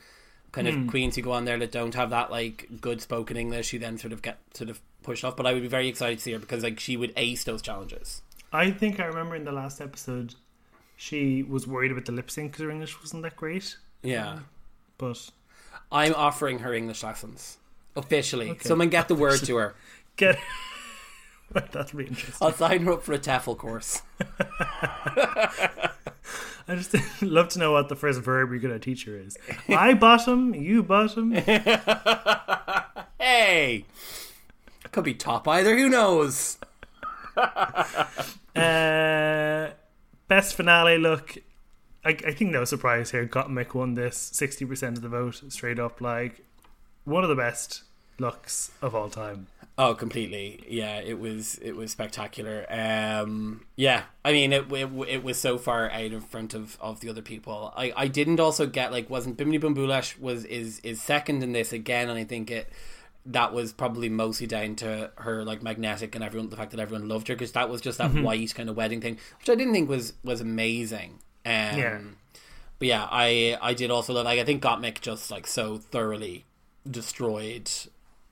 [0.53, 0.83] kind Hmm.
[0.83, 3.71] of queens who go on there that don't have that like good spoken English.
[3.71, 5.37] Who then sort of get sort of pushed off.
[5.37, 7.63] But I would be very excited to see her because like she would ace those
[7.63, 8.23] challenges.
[8.53, 10.35] I think I remember in the last episode,
[10.97, 13.77] she was worried about the lip sync because her English wasn't that great.
[14.03, 14.41] Yeah,
[14.99, 15.31] But
[15.93, 17.59] I'm offering her English lessons
[17.97, 18.51] officially.
[18.51, 18.69] Okay.
[18.69, 19.75] Someone get the word to her.
[20.17, 20.39] get
[21.53, 22.35] that'll be interesting.
[22.41, 24.03] I'll sign her up for a TEFL course.
[26.69, 29.37] I just love to know what the first verb you're going to teach her is.
[29.69, 31.33] I bottom, you bottom.
[33.19, 33.85] Hey,
[34.93, 35.77] could be top either.
[35.77, 36.59] Who knows?
[38.57, 39.69] Uh,
[40.29, 41.37] best finale look.
[42.07, 43.27] I, I think no surprise here.
[43.27, 46.01] Gottmik won this sixty percent of the vote, straight up.
[46.01, 46.41] Like
[47.05, 47.83] one of the best
[48.19, 49.49] looks of all time.
[49.79, 50.65] Oh, completely.
[50.67, 52.65] Yeah, it was it was spectacular.
[52.71, 57.01] Um, yeah, I mean it, it it was so far out in front of, of
[57.01, 57.75] the other people.
[57.77, 61.53] I, I didn't also get like wasn't Bimini Bon Boulash was is is second in
[61.53, 62.71] this again, and I think it
[63.27, 67.09] that was probably mostly down to her like magnetic and everyone the fact that everyone
[67.09, 69.75] loved her because that was just that white kind of wedding thing, which I didn't
[69.75, 71.19] think was was amazing.
[71.45, 71.99] Um, Yeah.
[72.79, 76.47] But yeah, I I did also love like I think Gottmik just like so thoroughly
[76.91, 77.71] destroyed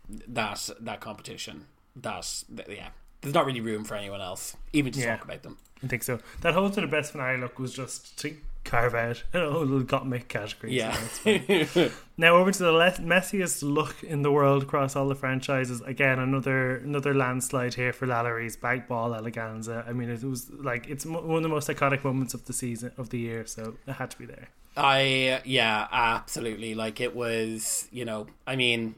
[0.08, 2.88] that that competition that, that- yeah
[3.20, 5.16] there's not really room for anyone else even to Yeah.
[5.16, 6.18] talk about them I think so.
[6.40, 9.82] That whole to the best finale look was just to carve out a whole little
[9.84, 10.72] Gottmik category.
[10.74, 11.90] yeah that's fine.
[12.16, 15.82] Now over to the le- messiest look in the world across all the franchises.
[15.82, 19.86] Again, another another landslide here for LaLa Ri's bag ball eleganza.
[19.86, 22.52] I mean, it was like it's mo- one of the most iconic moments of the
[22.54, 24.48] season of the year, so it had to be there.
[24.76, 28.94] I yeah absolutely like it was you know I mean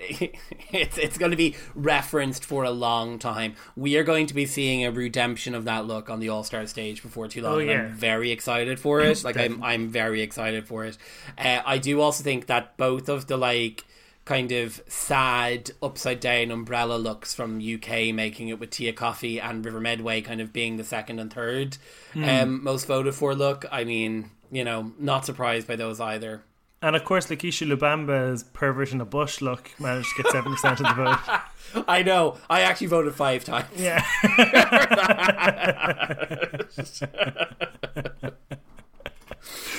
[0.72, 3.54] it's it's going to be referenced for a long time.
[3.76, 6.66] We are going to be seeing a redemption of that look on the All Star
[6.66, 7.54] stage before too long.
[7.54, 7.82] Oh, yeah.
[7.82, 9.24] I'm very excited for it.
[9.24, 10.96] Like I'm I'm very excited for it.
[11.36, 13.84] Uh, I do also think that both of the like
[14.24, 19.64] kind of sad upside down umbrella looks from UK making it with Tia Kofi and
[19.64, 21.78] River Medway kind of being the second and third
[22.14, 23.64] um, most voted for look.
[23.72, 26.42] I mean, you know, not surprised by those either.
[26.80, 30.86] And of course, Lakeisha Lubamba's perversion of Bush look managed to get seven percent of
[30.86, 31.18] the vote.
[31.88, 32.38] I know.
[32.48, 33.66] I actually voted five times.
[33.76, 34.02] Yeah.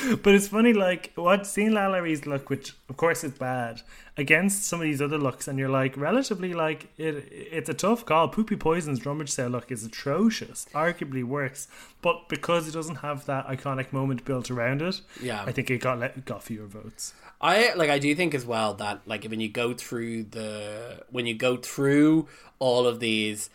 [0.24, 3.82] but it's funny, like what seeing LaLa Ri's look, which of course is bad,
[4.18, 7.28] against some of these other looks, and you're like relatively like it.
[7.32, 8.30] It's a tough call.
[8.30, 11.68] Pupi Poisson's rummage sale look is atrocious, arguably worse,
[12.02, 15.44] but because it doesn't have that iconic moment built around it, Yeah.
[15.46, 17.14] I think it got let, got fewer votes.
[17.42, 21.26] I like I do think as well that like when you go through the when
[21.26, 22.28] you go through
[22.60, 23.50] all of these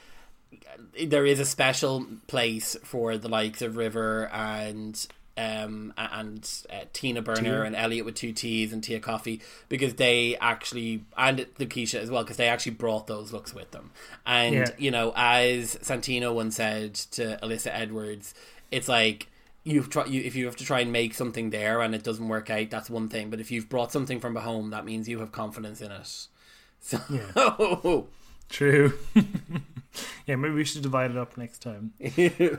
[1.05, 7.21] there is a special place for the likes of River and um, and uh, Tina
[7.23, 12.11] Burner and Elliott with two T's and Tia Kofi because they actually and Lukeisha as
[12.11, 13.91] well because they actually brought those looks with them.
[14.25, 14.71] And Yeah.
[14.79, 18.35] you know, as Santino once said to Alyssa Edwards,
[18.71, 19.29] it's like
[19.65, 22.29] you've tried you, if you have to try and make something there and it doesn't
[22.29, 23.31] work out, that's one thing.
[23.31, 26.27] But if you've brought something from a home, that means you have confidence in it.
[26.81, 28.09] So
[28.51, 28.93] True.
[30.27, 31.93] yeah, maybe we should divide it up next time.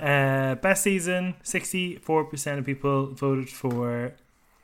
[0.06, 4.14] Uh, best season 64% of people voted for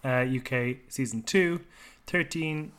[0.03, 1.59] uh, UK season 2.
[2.07, 2.71] 13.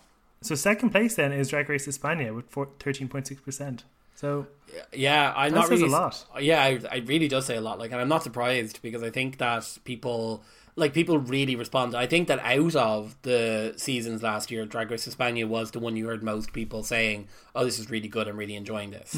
[0.42, 3.80] So, second place then is Drag Race España with four, 13.6%.
[4.14, 4.46] So,
[4.92, 6.24] yeah, I'm not really a lot.
[6.40, 7.78] Yeah, I, it really does say a lot.
[7.78, 10.42] Like, and I'm not surprised because I think that people,
[10.76, 11.94] like, people really respond.
[11.94, 15.96] I think that out of the seasons last year, Drag Race España was the one
[15.96, 18.28] you heard most people saying, "Oh, this is really good.
[18.28, 19.16] I'm really enjoying this."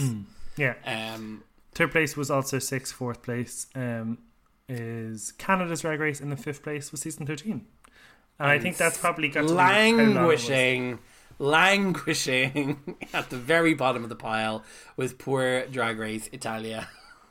[0.56, 0.74] Yeah.
[0.84, 2.92] Um, Third place was also six.
[2.92, 4.18] Fourth place um,
[4.68, 7.66] is Canada's Drag Race, and the fifth place was season 13.
[8.38, 10.14] And I think that's probably got to do with how long it was.
[10.14, 10.98] languishing,
[11.38, 14.64] languishing at the very bottom of the pile
[14.96, 16.88] with poor Drag Race Italia.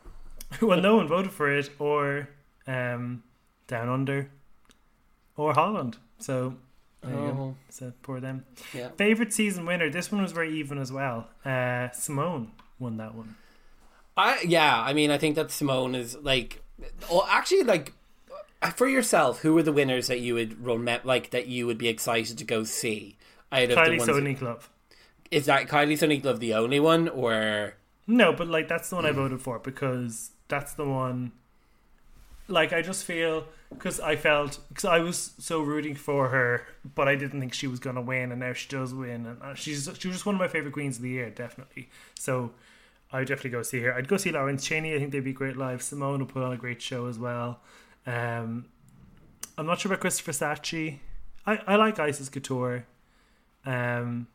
[0.61, 2.29] well, no one voted for it, or
[2.67, 3.23] um,
[3.67, 4.29] Down Under,
[5.37, 5.97] or Holland.
[6.19, 6.55] So,
[7.01, 7.23] there you go.
[7.39, 8.45] Oh, So poor them.
[8.73, 8.89] yeah.
[8.97, 9.89] Favorite season winner.
[9.89, 11.27] This one was very even as well.
[11.45, 12.49] Uh, Symone
[12.83, 13.35] won that one.
[14.15, 16.61] I yeah, I mean, I think that Symone is like,
[17.09, 17.93] oh, actually, like
[18.75, 21.87] for yourself, who were the winners that you would remember, like that you would be
[21.87, 23.17] excited to go see?
[23.51, 24.69] Out of the Kylie ones, Sonique Love.
[25.29, 27.75] is that Kylie Sonique Love the only one, or
[28.07, 31.31] No, but like that's the one I voted for because that's the one.
[32.47, 37.07] Like I just feel because I felt because I was so rooting for her, but
[37.07, 39.89] I didn't think she was gonna win, and now she does win, and uh, she's
[39.97, 41.89] she was just one of my favorite queens of the year, definitely.
[42.15, 42.51] So
[43.13, 43.93] I would definitely go see her.
[43.93, 44.95] I'd go see Lawrence Chaney.
[44.95, 45.81] I think they'd be great live.
[45.81, 47.61] Symone will put on a great show as well.
[48.07, 48.65] Um,
[49.57, 50.97] I'm not sure about Christopher Sachi.
[51.45, 52.85] I, I like Icesis Couture.
[53.65, 54.27] Um,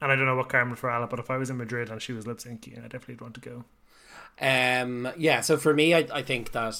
[0.00, 2.12] and I don't know what Carmen Farala, but if I was in Madrid and she
[2.12, 3.64] was lip syncing, I definitely would want to go.
[4.40, 6.76] Um, yeah, so for me, I, I think that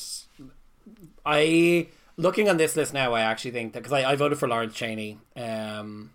[1.24, 1.86] I
[2.16, 4.74] looking on this list now, I actually think that because I, I voted for Lawrence
[4.74, 6.10] Chaney, um,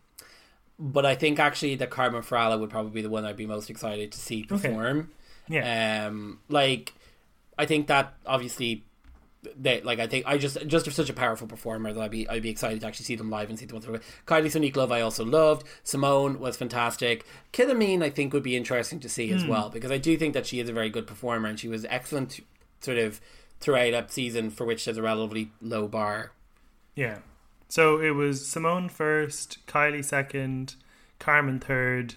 [0.78, 3.69] but I think actually that Carmen Farala would probably be the one I'd be most
[3.69, 5.12] excited to see perform.
[5.49, 6.07] Yeah.
[6.07, 6.93] Um, like
[7.57, 8.85] I think that obviously
[9.57, 12.29] they like I think I just just are such a powerful performer that I'd be
[12.29, 14.75] I'd be excited to actually see them live and see the ones that Kylie Sonique
[14.75, 15.65] Love I also loved.
[15.83, 17.25] Symone was fantastic.
[17.51, 20.45] Killamine I think would be interesting to see as well because I do think that
[20.45, 22.39] she is a very good performer and she was excellent
[22.81, 23.19] sort of
[23.59, 26.31] throughout that season for which there's a relatively low bar.
[26.95, 27.19] Yeah.
[27.67, 30.75] So it was Symone first, Kylie second,
[31.19, 32.15] Carmen third.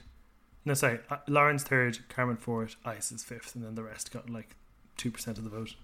[0.65, 4.57] No, sorry, uh, Lawrence third, Carmen fourth, Isis fifth, and then the rest got like
[4.99, 5.75] 2% of the vote.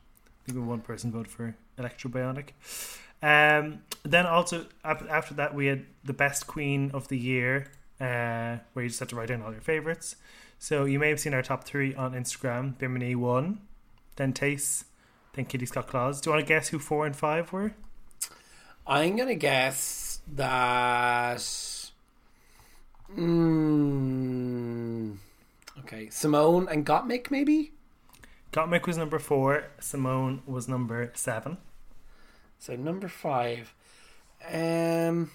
[0.48, 2.50] I think one person voted for Elecktra Bionic.
[3.20, 7.66] Um, then also, after that, we had the best queen of the year,
[8.00, 10.16] uh, where you just had to write in all your favorites.
[10.58, 12.78] So you may have seen our top three on Instagram.
[12.78, 13.60] Bimini won,
[14.16, 14.84] then Tayce,
[15.34, 16.20] then Kitty Scott Claus.
[16.20, 17.72] Do you want to guess who four and five were?
[18.86, 21.77] I'm gonna guess that.
[23.16, 24.88] Mm,
[25.80, 27.72] okay, Symone and Gottmik maybe.
[28.52, 29.64] Gottmik was number four.
[29.80, 31.58] Symone was number seven.
[32.58, 33.74] So number five.
[34.52, 35.30] Um.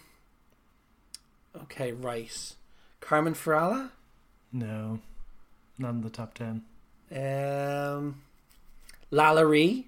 [1.64, 2.56] Okay, right.
[3.00, 3.90] Carmen Farala.
[4.52, 5.00] No,
[5.78, 6.64] not in the top ten.
[7.12, 8.22] Um.
[9.12, 9.88] LaLa Ri.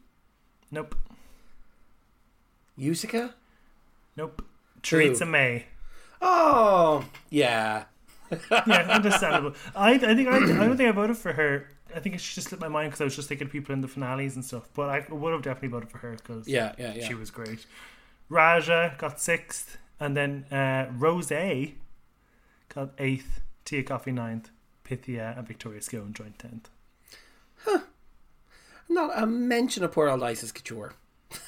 [0.71, 0.95] Nope.
[2.79, 3.33] Yusica.
[4.15, 4.43] Nope.
[4.81, 5.65] Teresa May.
[6.27, 7.83] Oh, yeah.
[8.31, 9.53] Yeah, understandable.
[9.75, 11.67] I, I think I, I don't think I voted for her.
[11.95, 13.81] I think it just slipped my mind because I was just thinking of people in
[13.81, 14.67] the finales and stuff.
[14.73, 17.07] But I would have definitely voted for her because Yeah, yeah, yeah.
[17.07, 17.65] she was great.
[18.27, 21.75] Raja got sixth, and then uh, Rose A
[22.73, 23.41] got eighth.
[23.63, 24.49] Tia Kofi ninth.
[24.83, 26.69] Pythia and Victoria Scone joined tenth.
[27.63, 27.79] Huh.
[28.89, 30.93] Not a mention of poor old Icesis Couture.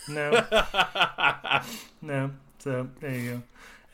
[0.08, 0.32] No,
[2.02, 2.32] no.
[2.60, 3.44] So there you go.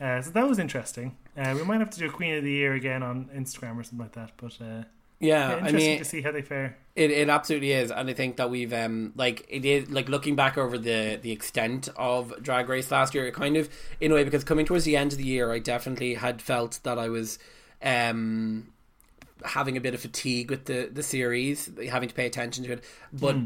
[0.00, 1.16] Uh, so that was interesting.
[1.36, 3.82] Uh, we might have to do a Queen of the Year again on Instagram or
[3.82, 4.32] something like that.
[4.36, 4.84] But uh,
[5.20, 6.76] Yeah, yeah, I interesting mean, to see how they fare.
[6.96, 10.36] It, it absolutely is, and I think that we've um like it is like looking
[10.36, 13.68] back over the the extent of Drag Race last year, it kind of
[14.00, 16.78] in a way because coming towards the end of the year, I definitely had felt
[16.84, 17.38] that I was
[17.82, 18.72] um
[19.44, 22.84] having a bit of fatigue with the the series, having to pay attention to it,
[23.12, 23.42] but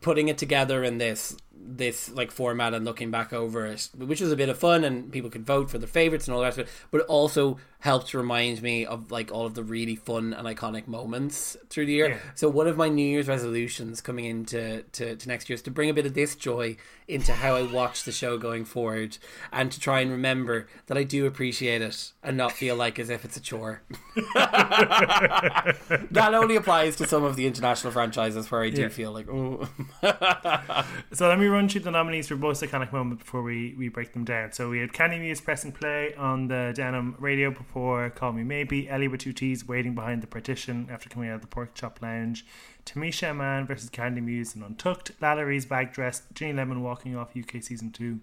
[0.00, 4.32] putting it together in this this like format and looking back over it, which was
[4.32, 6.66] a bit of fun, and people could vote for their favorites and all that.
[6.90, 11.56] but also helped remind me of like all of the really fun and iconic moments
[11.68, 12.08] through the year.
[12.10, 12.18] Yeah.
[12.36, 15.70] So one of my New Year's resolutions coming into to, to next year is to
[15.72, 16.76] bring a bit of this joy
[17.08, 19.18] into how I watch the show going forward,
[19.52, 23.10] and to try and remember that I do appreciate it and not feel like as
[23.10, 23.82] if it's a chore.
[24.34, 28.88] that only applies to some of the international franchises where I do Yeah.
[28.88, 29.68] feel like oh.
[31.12, 34.12] So let me run through the nominees for most iconic moment before we, we break
[34.12, 34.52] them down.
[34.52, 38.42] So we had Candy Muse press and play on the Denim radio before Call Me
[38.42, 41.74] Maybe, Ellie with two T's waiting behind the partition after coming out of the pork
[41.74, 42.44] chop lounge,
[42.84, 47.36] Tamisha Iman versus Candy Muse and Untucked, LaLa Ri's bag dress, Ginny Lemon walking off
[47.36, 48.20] UK season two,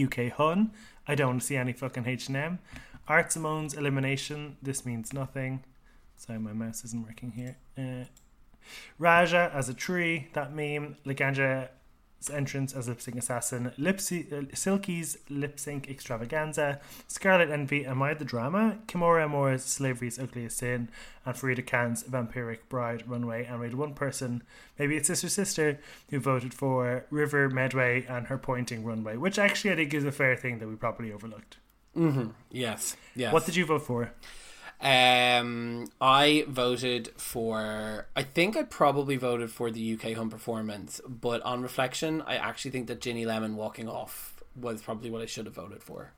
[0.00, 0.72] UK Hun,
[1.06, 2.58] I don't want to see any fucking H&M,
[3.06, 5.62] Art Simone's elimination, this means nothing.
[6.16, 7.56] Sorry, my mouse isn't working here.
[7.76, 8.06] Uh,
[8.98, 10.96] Raja as a tree, that meme.
[12.24, 13.72] Laganja's entrance as lip sync assassin.
[13.78, 16.80] Lipsy, uh, Silky's lip sync extravaganza.
[17.08, 18.78] Scarlet Envy, Am I the Drama?
[18.86, 20.88] Kimora Amour's Slavery's Ugliest Sin.
[21.26, 23.44] And Farida Kant's Vampiric Bride Runway.
[23.46, 24.42] And we had one person,
[24.78, 25.78] maybe it's Sister Sister,
[26.10, 30.12] who voted for River Medway and her pointing runway, which actually I think is a
[30.12, 31.56] fair thing that we probably overlooked.
[31.94, 33.32] hmm yes, yes.
[33.32, 34.12] What did you vote for?
[34.84, 38.06] Um, I voted for.
[38.14, 42.70] I think I probably voted for the UK home performance, but on reflection, I actually
[42.72, 46.12] think that Ginny Lemon walking off was probably what I should have voted for.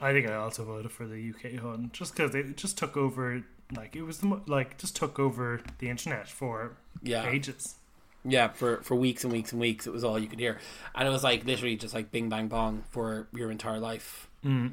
[0.00, 3.42] I think I also voted for the UK Hun just because it just took over.
[3.76, 6.72] Like it was the mo- like just took over the internet for
[7.04, 7.76] Yeah, ages.
[8.24, 8.48] yeah.
[8.48, 10.58] For for weeks and weeks and weeks, it was all you could hear,
[10.94, 14.26] and it was like literally just like Bing Bang Bong for your entire life.
[14.44, 14.72] Mm.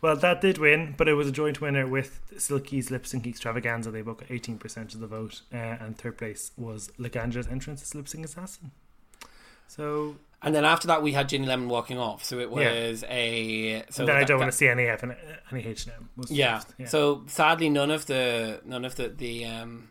[0.00, 3.90] Well, that did win, but it was a joint winner with Silky's Lip Sync Extravaganza.
[3.90, 7.82] They both got eighteen percent of the vote, uh, and third place was Laganja's entrance
[7.82, 8.70] as Lip Sync Assassin.
[9.68, 12.24] So And then after that, we had Ginny Lemon walking off.
[12.24, 12.72] So it Yeah.
[12.90, 13.84] was a.
[13.90, 15.14] So then I don't that- want to see any F and
[15.50, 16.08] any H and M.
[16.28, 16.60] Yeah.
[16.86, 19.88] So sadly, none of the none of the the um.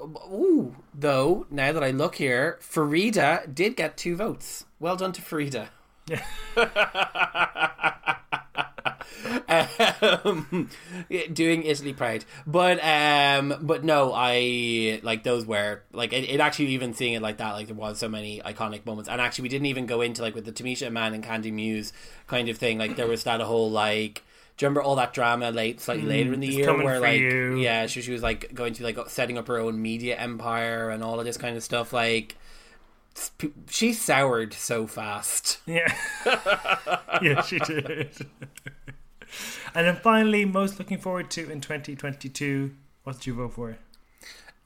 [0.00, 4.64] Ooh, though now that I look here, Farida did get two votes.
[4.78, 5.68] Well done to Farida.
[6.06, 6.22] Yeah.
[9.48, 10.70] um,
[11.32, 16.40] doing Italy proud, but um, but no, I like those were like it, it.
[16.40, 19.42] Actually, even seeing it like that, like there was so many iconic moments, and actually,
[19.44, 21.92] we didn't even go into like with the Tamisha Iman and Candy Muse
[22.26, 22.78] kind of thing.
[22.78, 24.22] Like there was that whole like.
[24.56, 27.20] Do you remember all that drama late, slightly later in the Mm, year, where like,
[27.20, 27.58] you.
[27.58, 31.04] yeah, she, she was like going to like setting up her own media empire and
[31.04, 31.92] all of this kind of stuff.
[31.92, 32.36] Like,
[33.68, 35.58] she soured so fast.
[35.66, 35.94] Yeah.
[37.20, 38.16] yeah, she did.
[39.76, 42.74] and then finally, most looking forward to in 2022.
[43.04, 43.76] What did you vote for?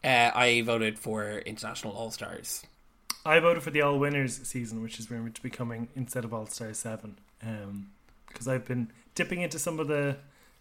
[0.04, 2.64] Uh, I voted for International All Stars.
[3.26, 6.32] I voted for the All Winners season, which is rumored to be coming instead of
[6.32, 7.16] All Stars 7.
[8.28, 10.16] Because I've been dipping into some of the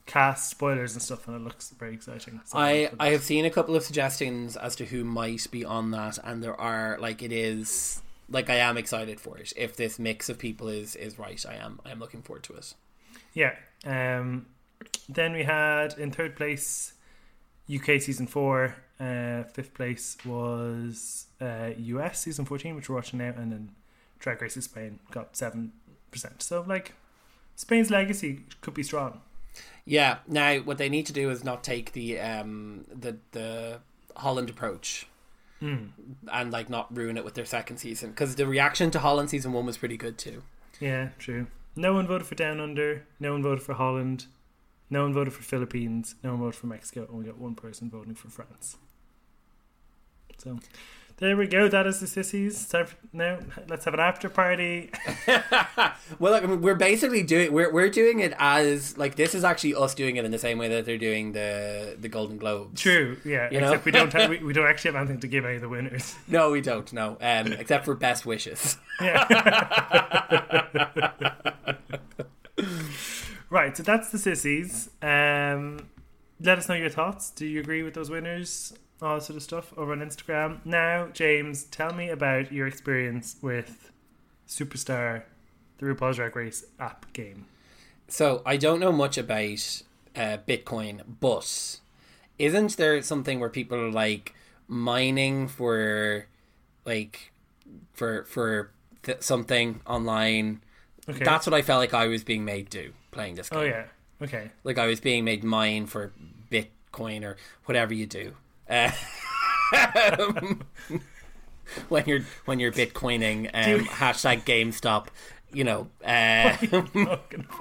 [0.08, 2.41] cast spoilers and stuff, and it looks very exciting.
[2.45, 5.91] So I I have seen a couple of suggestions as to who might be on
[5.91, 9.54] that, and there are like it is like I am excited for it.
[9.56, 12.54] If this mix of people is is right, I am I am looking forward to
[12.54, 12.74] it.
[13.34, 13.56] Yeah.
[13.86, 14.48] Um,
[15.08, 16.94] then we had in third place
[17.74, 18.76] UK season four.
[19.00, 23.72] Uh, fifth place was uh, US season fourteen, which we're watching now, and then
[24.20, 25.72] Drag Race of Spain got seven
[26.12, 26.42] percent.
[26.42, 26.94] So like
[27.56, 29.22] Spain's legacy could be strong.
[29.86, 30.18] Yeah.
[30.28, 33.80] Now, what they need to do is not take the um the the
[34.16, 35.06] Holland approach
[35.62, 35.90] Mm.
[36.32, 39.52] and like not ruin it with their second season because the reaction to Holland season
[39.52, 40.42] one was pretty good too.
[40.80, 41.48] Yeah, true.
[41.76, 43.05] No one voted for Down Under.
[43.20, 44.26] No one voted for Holland.
[44.89, 46.15] No one voted for Philippines.
[46.24, 47.07] No one voted for Mexico.
[47.11, 48.78] We got one person voting for France.
[50.38, 50.59] So
[51.20, 51.67] there we go.
[51.67, 52.67] That is the sissies.
[52.67, 54.91] Time for, now let's have an after party.
[56.17, 59.43] Well, like, I mean, we're basically doing we're we're doing it as like this is
[59.43, 62.82] actually us doing it in the same way that they're doing the the Golden Globes.
[62.82, 63.17] True.
[63.24, 63.49] Yeah.
[63.51, 63.67] You know?
[63.67, 65.70] except we don't have, we, we don't actually have anything to give any of the
[65.70, 66.15] winners.
[66.28, 66.91] No, we don't.
[66.93, 68.78] No, um, except for best wishes.
[69.01, 69.26] Yeah.
[73.49, 73.76] right.
[73.76, 74.89] So that's the sissies.
[75.01, 75.89] Um,
[76.39, 77.32] let us know your thoughts.
[77.32, 78.74] Do you agree with those winners?
[79.02, 80.60] All that sort of stuff over on Instagram.
[80.66, 83.91] Now, James, tell me about your experience with
[84.47, 85.24] Superstar,
[85.78, 87.45] the RuPaul's Drag Race app game.
[88.10, 89.84] So I don't know much about
[90.16, 91.80] uh, Bitcoin, but
[92.38, 94.34] isn't there something where people are like
[94.68, 96.26] mining for
[96.86, 97.32] like
[97.93, 98.72] for for
[99.04, 100.62] th- something online?
[101.08, 101.24] Okay.
[101.24, 103.60] That's what I felt like I was being made do playing this game.
[103.60, 103.86] oh yeah.
[104.22, 104.50] Okay.
[104.66, 106.12] like I was being made mine for
[106.52, 108.34] Bitcoin or whatever you do.
[108.70, 108.91] Uh,
[111.89, 115.07] when you're when you're Bitcoining, um, hashtag GameStop.
[115.51, 116.55] You know, uh,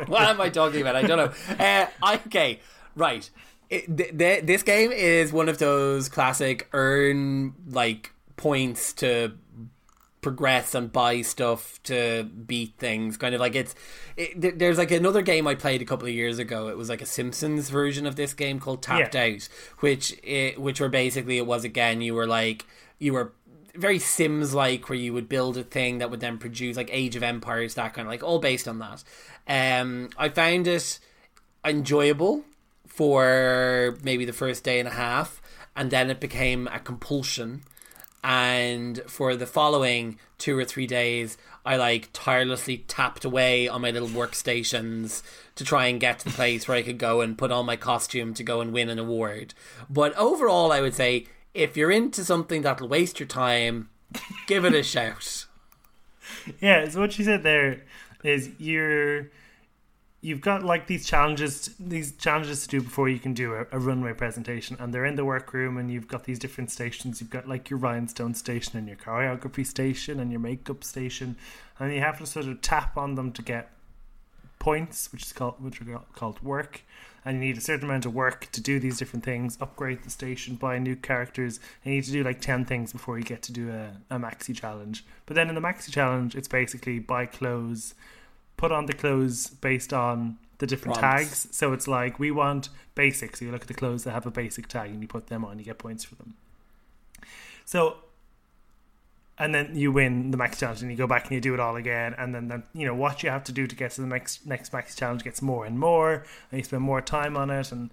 [0.06, 0.94] what am I talking about?
[0.96, 1.56] I don't know.
[1.58, 2.60] Uh, okay,
[2.98, 3.30] Right.
[3.70, 9.32] It, th- th- this game is one of those classic earn like points to
[10.28, 13.16] progress and buy stuff to beat things.
[13.16, 13.74] Kind of like it's.
[14.16, 16.68] It, there's like another game I played a couple of years ago.
[16.68, 19.34] It was like a Simpsons version of this game called Tapped Yeah.
[19.34, 19.48] Out,
[19.78, 22.66] which it, which were basically it was again you were like
[22.98, 23.32] you were
[23.74, 27.16] very Sims like where you would build a thing that would then produce like Age
[27.16, 29.04] of Empires that kind of like all based on that.
[29.46, 30.98] Um, I found it
[31.64, 32.44] enjoyable
[32.86, 35.40] for maybe the first day and a half,
[35.76, 37.62] and then it became a compulsion.
[38.22, 43.90] And for the following two or three days, I like tirelessly tapped away on my
[43.90, 45.22] little workstations
[45.54, 47.76] to try and get to the place where I could go and put on my
[47.76, 49.54] costume to go and win an award.
[49.88, 53.90] But overall, I would say if you're into something that'll waste your time,
[54.46, 55.46] give it a shout.
[56.60, 57.84] Yeah, so what she said there
[58.22, 59.30] is you're
[60.20, 63.78] you've got like these challenges these challenges to do before you can do a, a
[63.78, 67.20] runway presentation and they're in the workroom and you've got these different stations.
[67.20, 71.36] You've got like your rhinestone station and your choreography station and your makeup station
[71.78, 73.70] and you have to sort of tap on them to get
[74.58, 76.82] points which is called which are called work
[77.24, 80.10] and you need a certain amount of work to do these different things upgrade the
[80.10, 81.60] station buy new characters.
[81.84, 84.18] And you need to do like 10 things before you get to do a, a
[84.18, 85.04] maxi challenge.
[85.26, 87.94] But then in the maxi challenge it's basically buy clothes
[88.58, 91.42] put on the clothes based on the different Prompts.
[91.42, 91.56] tags.
[91.56, 94.30] So it's like we want basic so you look at the clothes that have a
[94.30, 96.34] basic tag and you put them on you get points for them.
[97.64, 97.98] So
[99.38, 101.60] and then you win the max challenge and you go back and you do it
[101.60, 102.14] all again.
[102.18, 104.46] And then, then you know what you have to do to get to the next
[104.46, 106.24] next max challenge gets more and more.
[106.50, 107.90] And you spend more time on it and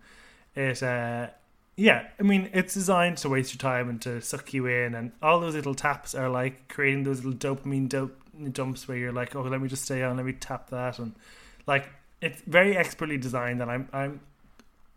[0.56, 1.28] it uh
[1.78, 4.96] yeah i mean it's designed to waste your time and to suck you in.
[4.96, 8.20] And all those little taps are like creating those little dopamine dope
[8.52, 11.16] dumps where you're like oh let me just stay on let me tap that and
[11.68, 11.90] like
[12.22, 14.20] it's very expertly designed and i'm i'm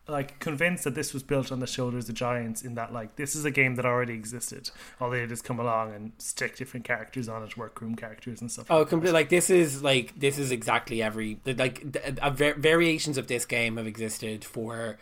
[0.09, 3.37] like convinced that this was built on the shoulders of giants in that like this
[3.37, 4.71] is a game that already existed
[5.01, 8.51] all they did is come along and stick different characters on it workroom characters and
[8.51, 9.13] stuff Oh, like completely.
[9.13, 13.77] Like this is like this is exactly every like th- uh, variations of this game
[13.77, 14.99] have existed for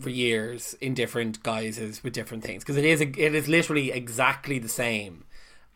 [0.00, 3.92] for years in different guises with different things because it is a, it is literally
[3.92, 5.22] exactly the same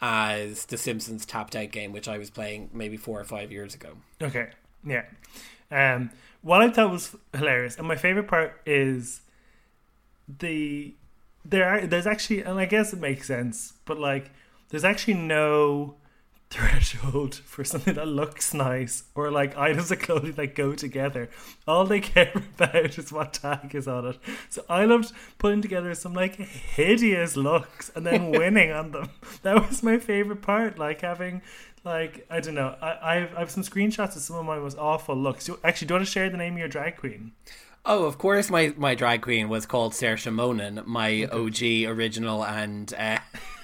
[0.01, 3.75] as the Simpsons tapped out game, which I was playing maybe four or five years
[3.75, 3.91] ago.
[4.21, 4.51] Okay,
[4.85, 5.05] yeah.
[5.71, 6.11] Um,
[6.43, 9.23] what I thought was hilarious, and my favorite part is
[10.39, 10.95] the
[11.45, 14.31] there are there's actually, and I guess it makes sense, but like
[14.69, 15.95] there's actually no
[16.51, 21.29] threshold for something that looks nice or like items of clothing that go together.
[21.67, 24.19] All they care about is what tag is on it.
[24.49, 29.11] So I loved putting together some like hideous looks and then winning on them.
[29.43, 30.79] That was my favorite part.
[30.79, 31.43] Like having
[31.85, 32.77] like I don't know.
[32.81, 35.47] I I've, I have some screenshots of some of my most awful looks.
[35.47, 37.33] Do, actually, do you want to share the name of your drag queen?
[37.89, 42.93] Oh, of course, my, my drag queen was called Saoirse Monin, my OG original and
[42.95, 43.19] uh,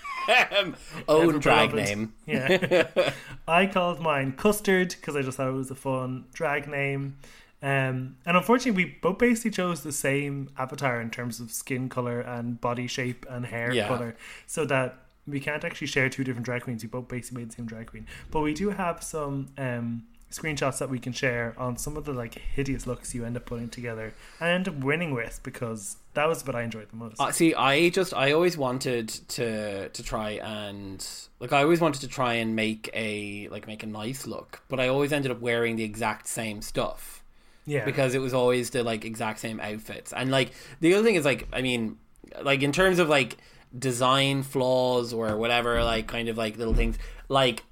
[1.09, 2.13] own drag name.
[2.27, 2.89] Yeah.
[3.49, 7.17] I called mine Custard because I just thought it was a fun drag name.
[7.63, 12.21] Um, and unfortunately, we both basically chose the same avatar in terms of skin color
[12.21, 13.87] and body shape and hair Yeah.
[13.87, 14.17] color,
[14.47, 14.97] so that
[15.29, 16.83] we can't actually share two different drag queens.
[16.83, 20.03] We both basically made the same drag queen, but we do have some um,
[20.33, 23.45] screenshots that we can share on some of the like hideous looks you end up
[23.45, 27.21] putting together and end up winning with because that was what I enjoyed the most.
[27.21, 31.07] Uh, see, I just I always wanted to to try and
[31.39, 34.81] like I always wanted to try and make a like make a nice look, but
[34.81, 37.23] I always ended up wearing the exact same stuff
[37.67, 40.13] yeah, because it was always the like exact same outfits.
[40.13, 41.99] And like the other thing is like I mean,
[42.43, 43.37] like in terms of like
[43.79, 47.65] design flaws or whatever, like kind of like little things, like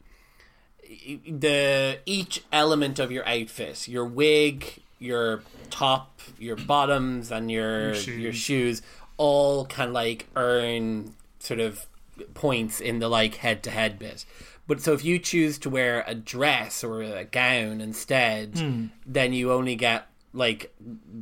[1.28, 7.94] the each element of your outfit, your wig, your top, your bottoms, and your Your
[7.94, 8.18] shoes.
[8.18, 8.82] your shoes,
[9.16, 11.86] all can like earn sort of
[12.34, 14.24] points in the like head to head bit.
[14.66, 18.86] But so if you choose to wear a dress or a gown instead, Hmm.
[19.06, 20.72] then you only get like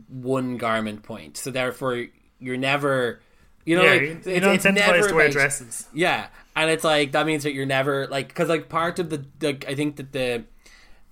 [0.08, 1.36] one garment point.
[1.38, 2.06] So therefore,
[2.40, 3.20] you're never,
[3.64, 5.86] you know, yeah, like, you're it's- it's never to wear about- dresses.
[5.94, 6.26] yeah,
[6.58, 9.64] and it's like that means that you're never like because like part of the, like
[9.68, 10.44] I think that the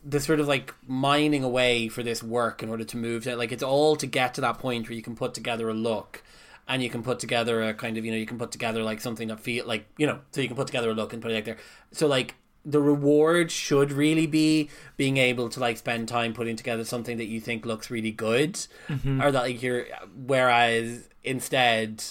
[0.04, 3.52] the sort of like mining away for this work in order to move to like
[3.52, 6.22] it's all to get to that point where you can put together a look
[6.68, 9.00] and you can put together a kind of you know you can put together like
[9.00, 11.30] something that feel like you know so you can put together a look and put
[11.30, 11.56] it out there.
[11.92, 12.34] So like
[12.64, 17.26] the reward should really be being able to like spend time putting together something that
[17.26, 18.54] you think looks really good
[18.88, 19.22] mm-hmm.
[19.22, 19.86] or that like you're
[20.26, 22.02] whereas instead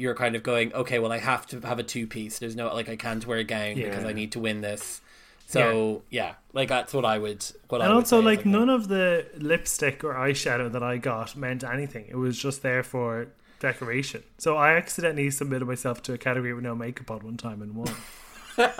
[0.00, 2.72] you're kind of going okay well i have to have a two piece there's no
[2.74, 5.00] like i can't wear a gown because i need to win this
[5.46, 7.44] So yeah, like that's what I would.
[7.68, 10.96] What I And would also, like, is, none of the lipstick or eyeshadow that I
[10.96, 12.04] got meant anything.
[12.08, 13.26] It was just there for
[13.58, 14.22] decoration.
[14.38, 17.74] So I accidentally submitted myself to a category with no makeup on one time and
[17.74, 17.92] won.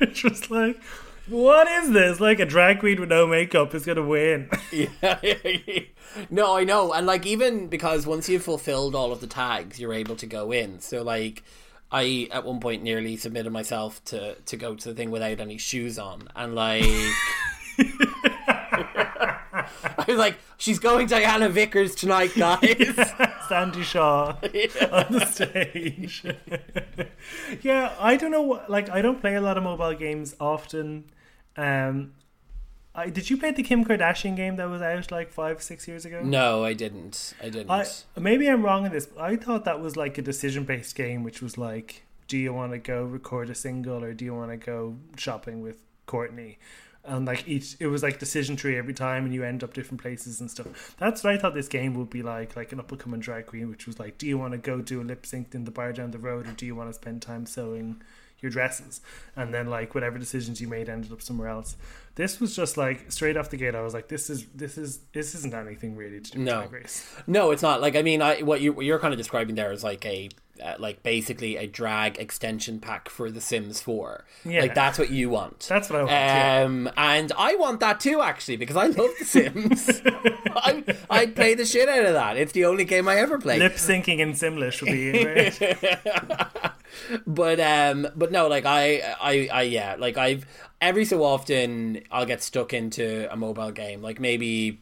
[0.00, 0.80] It's just like,
[1.28, 2.20] what is this?
[2.20, 4.48] Like a drag queen with no makeup is gonna win.
[4.72, 5.20] Yeah.
[6.30, 9.92] no, I know, and like even because once you've fulfilled all of the tags, you're
[9.92, 10.80] able to go in.
[10.80, 11.42] So like.
[11.90, 15.56] I at one point nearly submitted myself to to go to the thing without any
[15.56, 16.84] shoes on, and like
[18.78, 23.14] I was like, "She's going Diana Vickers tonight, guys."
[23.48, 24.36] Sandie Shaw
[24.92, 26.24] on the stage.
[27.62, 28.42] yeah, I don't know.
[28.42, 31.04] what- Like, I don't play a lot of mobile games often.
[31.58, 32.12] Um,
[32.94, 36.04] I, did you play the Kim Kardashian game that was out like five, six years
[36.04, 36.20] ago?
[36.22, 37.34] no, I didn't.
[37.40, 37.70] I didn't.
[37.70, 37.86] I
[38.16, 39.06] maybe I'm wrong in this.
[39.06, 42.52] But I thought that was like a decision based game, which was like, do you
[42.52, 46.58] want to go record a single or do you want to go shopping with Courtney?
[47.04, 50.02] And like each, it was like decision tree every time, and you end up different
[50.02, 50.94] places and stuff.
[50.98, 53.46] That's what I thought this game would be like, like an up and coming drag
[53.46, 55.70] queen, which was like, do you want to go do a lip sync in the
[55.70, 58.02] bar down the road, or do you want to spend time sewing
[58.40, 59.00] your dresses?
[59.36, 61.76] And then like whatever decisions you made ended up somewhere else.
[62.14, 63.74] This was just like straight off the gate.
[63.76, 66.60] I was like, this is this is this isn't anything really to do No.
[66.62, 67.14] drag race.
[67.26, 67.80] No, it's not.
[67.80, 70.28] Like I mean, I what you what you're kind of describing there is like a
[70.60, 74.24] uh, like basically a drag extension pack for The Sims 4.
[74.44, 74.62] Yeah.
[74.62, 75.60] Like that's what you want.
[75.68, 76.10] That's what I want.
[76.10, 76.62] yeah.
[76.66, 79.88] Um, and I want that too, actually, because I love The Sims.
[80.04, 82.36] I, I'd play the shit out of that.
[82.36, 83.60] It's the only game I ever played.
[83.60, 86.74] Lip syncing in Simlish would be great.
[87.26, 90.46] But um but no like I, I i yeah like i've
[90.80, 94.80] every so often i'll get stuck into a mobile game like maybe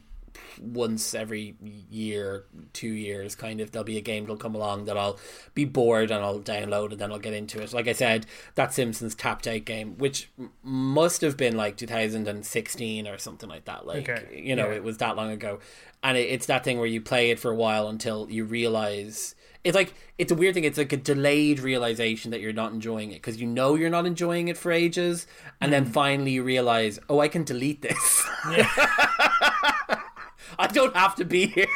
[0.59, 1.55] once every
[1.89, 5.19] year two years kind of there'll be a game that'll come along that i'll
[5.53, 7.73] be bored and i'll download and then i'll get into it.
[7.73, 10.29] Like i said that simpsons tapped out game which
[10.63, 14.75] must have been like 2016 or something like that like Okay, you know yeah.
[14.75, 15.59] it was that long ago.
[16.03, 19.35] And it, it's that thing where you play it for a while until you realize
[19.67, 23.11] it's like it's a weird thing it's like a delayed realization that you're not enjoying
[23.11, 25.27] it because you know you're not enjoying it for ages
[25.61, 25.91] and then hmm.
[25.91, 28.23] finally you realize oh i can delete this
[30.57, 31.67] i don't have to be here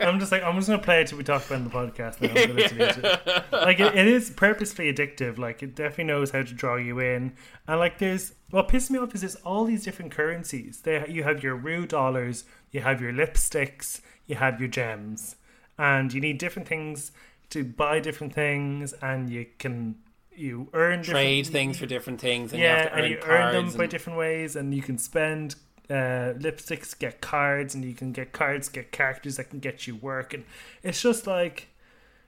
[0.00, 1.70] I'm just like I'm just gonna play it till we talk about it in the
[1.70, 2.20] podcast.
[2.20, 2.28] Now.
[2.28, 3.44] I'm gonna delete it.
[3.52, 5.38] Like it, it is purposefully addictive.
[5.38, 7.32] Like it definitely knows how to draw you in.
[7.66, 10.82] And like there's what pisses me off is there's all these different currencies.
[10.82, 15.36] There you have your Rue dollars, you have your lipsticks, you have your gems,
[15.78, 17.12] and you need different things
[17.50, 19.96] to buy different things, and you can
[20.34, 23.18] you earn trade things for different things and yeah, you have to earn and you
[23.24, 25.56] earn them cards by different ways, and you can spend
[25.90, 29.96] uh, lipsticks, get cards, and you can get cards, get characters that can get you
[29.96, 30.44] work, and
[30.82, 31.68] it's just like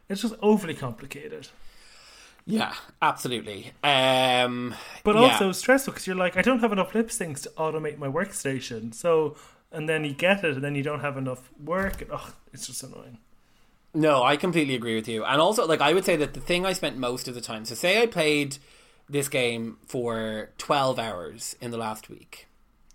[0.08, 1.48] it's just overly complicated,
[2.46, 2.72] yeah
[3.02, 4.74] absolutely um
[5.04, 5.20] but yeah.
[5.20, 9.36] also stressful because you're like, I don't have enough lipsticks to automate my workstation, so
[9.70, 12.66] and then you get it, and then you don't have enough work, and oh, it's
[12.66, 13.18] just annoying.
[13.92, 15.24] No, I completely agree with you.
[15.24, 17.64] And also, like, I would say that the thing I spent most of the time,
[17.64, 18.58] so say I played
[19.08, 22.46] this game for 12 hours in the last week.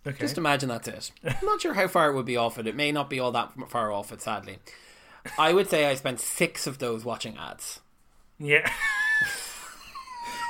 [0.08, 1.12] Okay, Just imagine that's it.
[1.24, 2.68] I'm not sure how far it would be off it.
[2.68, 4.60] It may not be all that far off it, sadly.
[5.38, 7.80] I would say I spent six of those watching ads.
[8.38, 8.72] Yeah.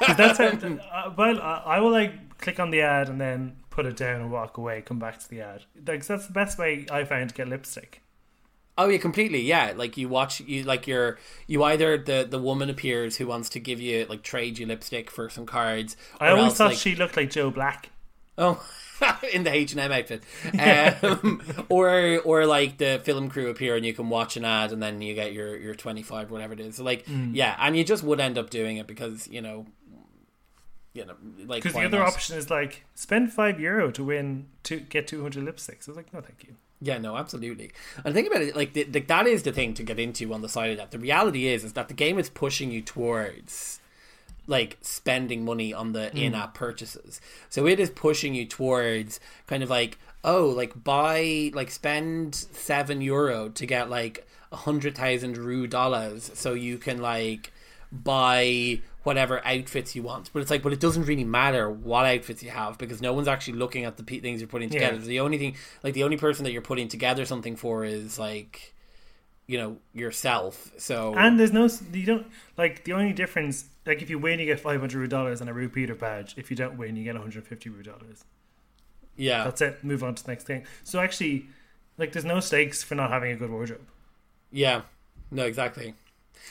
[0.18, 3.86] that's how, uh, well, I, I will like click on the ad and then put
[3.86, 5.64] it down and walk away, come back to the ad.
[5.88, 8.02] Like that's the best way I found to get lipstick.
[8.78, 9.42] Oh yeah, completely.
[9.42, 11.18] Yeah, like you watch you like you're
[11.48, 15.10] you either the the woman appears who wants to give you like trade you lipstick
[15.10, 15.96] for some cards.
[16.20, 17.90] I always else, thought like, she looked like Joe Black.
[18.38, 18.62] Oh,
[19.34, 20.24] in the H and M outfit,
[20.60, 24.84] um, or or like the film crew appear and you can watch an ad and
[24.84, 26.76] then you get your your twenty five whatever it is.
[26.76, 27.32] So like Mm.
[27.34, 29.68] yeah, and you just would end up doing it because you know,
[30.94, 31.16] you know,
[31.46, 32.10] like Because the other not?
[32.10, 35.88] option is like spend five euro to win to get two hundred lipsticks.
[35.88, 36.56] I was like, no, thank you.
[36.82, 37.72] Yeah, no, absolutely.
[38.04, 40.42] And think about it, like the, the, that is the thing to get into on
[40.42, 40.92] the side of that.
[40.92, 43.80] The reality is, is that the game is pushing you towards
[44.48, 46.18] like spending money on the hmm.
[46.18, 47.20] in-app purchases.
[47.50, 53.02] So it is pushing you towards kind of like, oh, like buy, like spend seven
[53.02, 57.52] euro to get like a hundred thousand rue dollars, so you can like
[57.92, 60.30] buy whatever outfits you want.
[60.34, 63.28] But it's like, but it doesn't really matter what outfits you have because no one's
[63.30, 64.90] actually looking at the pe- things you're putting Yeah.
[64.90, 65.06] together.
[65.06, 68.74] The only thing, like the only person that you're putting together something for is like,
[69.48, 70.72] you know, yourself.
[70.78, 72.28] So And there's no you don't
[72.58, 73.66] like the only difference.
[73.86, 76.34] Like if you win, you get five hundred dollars and a repeater badge.
[76.38, 78.26] If you don't win, you get one hundred fifty dollars.
[79.16, 79.84] yeah, That's it.
[79.84, 80.66] Move on to the next thing.
[80.84, 81.46] So actually,
[82.00, 83.86] like there's no stakes for not having a good wardrobe.
[84.52, 84.82] yeah,
[85.32, 85.94] no, exactly.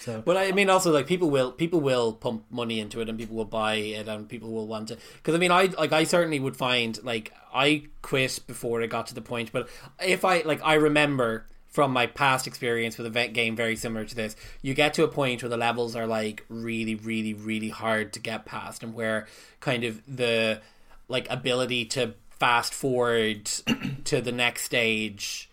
[0.01, 3.19] So But I mean, also like people will people will pump money into it, and
[3.19, 4.99] people will buy it, and people will want to.
[5.15, 9.07] Because I mean, I like I certainly would find like I quit before it got
[9.09, 9.69] to the point, but
[10.05, 14.15] if I like I remember from my past experience with a game very similar to
[14.15, 18.13] this, you get to a point where the levels are like really, really, really hard
[18.13, 19.27] to get past, and where
[19.61, 20.61] kind of the
[21.09, 23.47] like ability to fast forward
[24.05, 25.49] to the next stage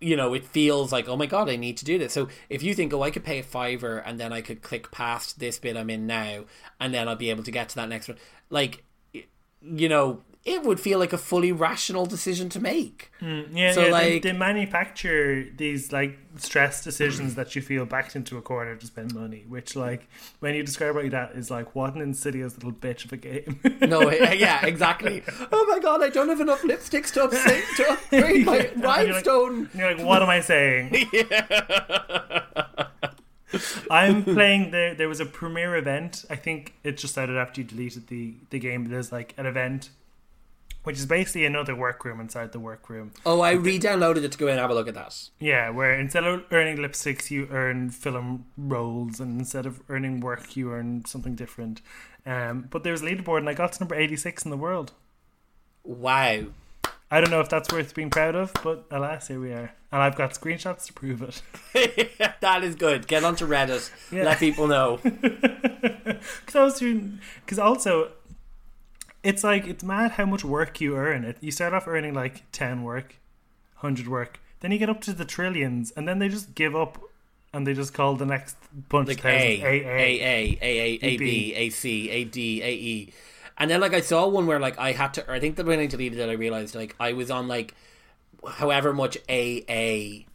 [0.00, 2.12] you know, it feels like, oh my god, I need to do this.
[2.12, 4.90] So if you think, oh, I could pay a fiver and then I could click
[4.90, 6.44] past this bit I'm in now,
[6.80, 8.84] and then I'll be able to get to that next one, like,
[9.62, 13.10] you know, it would feel like a fully rational decision to make.
[13.20, 18.16] Hmm, yeah, So, yeah, like- they, manufacture these like stress decisions that you feel backed
[18.16, 19.44] into a corner to spend money.
[19.48, 23.04] Which, like, when you describe it like that, is like what an insidious little bitch
[23.04, 23.60] of a game.
[23.82, 25.22] No, yeah, exactly.
[25.52, 28.76] Oh my god, I don't have enough lipsticks to, upstate, to upgrade my Yeah, and
[28.76, 29.70] you're like- rhinestone.
[29.74, 31.06] You're like, what am I saying?
[33.90, 34.94] I'm playing there.
[34.94, 36.24] There was a premiere event.
[36.30, 38.84] I think it just started after you deleted the the game.
[38.88, 39.90] There's like an event,
[40.84, 43.12] which is basically another workroom inside the workroom.
[43.26, 45.28] Oh, I re-downloaded it to go in and have a look at that.
[45.38, 50.56] Yeah, where instead of earning lipsticks, you earn film rolls, and instead of earning work,
[50.56, 51.82] you earn something different.
[52.24, 54.92] Um, but there's a leaderboard, and I got to number 86 in the world.
[55.84, 56.46] Wow.
[57.12, 59.72] I don't know if that's worth being proud of, but alas, here we are.
[59.90, 61.42] And I've got screenshots to prove it.
[62.40, 63.08] that is good.
[63.08, 63.90] Get onto Reddit.
[64.12, 64.24] Yeah.
[64.24, 65.00] Let people know.
[66.20, 68.10] Because I was doing, because also,
[69.22, 71.24] it's like it's mad how much work you earn.
[71.24, 73.16] It you start off earning like ten work,
[73.76, 76.98] hundred work, then you get up to the trillions, and then they just give up,
[77.52, 78.56] and they just call the next
[78.88, 83.12] bunch like A, A, A, A, A, A, B, A, C, A, D, A, E.
[83.58, 85.80] And then like I saw one where like I had to, I think the when
[85.80, 87.74] I deleted it, I realized like I was on like
[88.48, 90.26] however much A A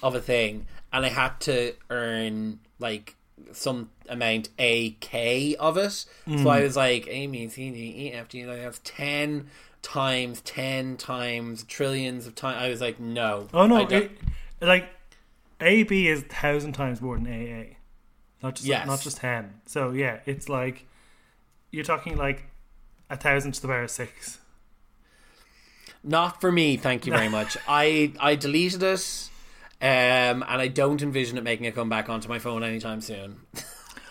[0.00, 3.16] of a thing, and I had to earn like
[3.52, 5.90] some amount A K of it.
[5.90, 6.64] So I hmm.
[6.64, 8.46] was like A B C D E F G.
[8.46, 9.48] Like that's ten
[9.82, 12.58] times ten times trillions of time.
[12.58, 13.48] I was like, no.
[13.54, 14.12] Oh no, it,
[14.60, 14.88] like
[15.60, 17.74] AB is thousand times more than AA,
[18.42, 18.86] not just Yes.
[18.86, 19.60] not just ten.
[19.66, 20.86] So yeah, it's like
[21.70, 22.44] you're talking like
[23.10, 24.38] a thousand to the power of six.
[26.04, 27.56] Not for me, thank you very much.
[27.66, 29.30] I I deleted it,
[29.80, 33.40] um, and I don't envision it making a comeback onto my phone anytime soon.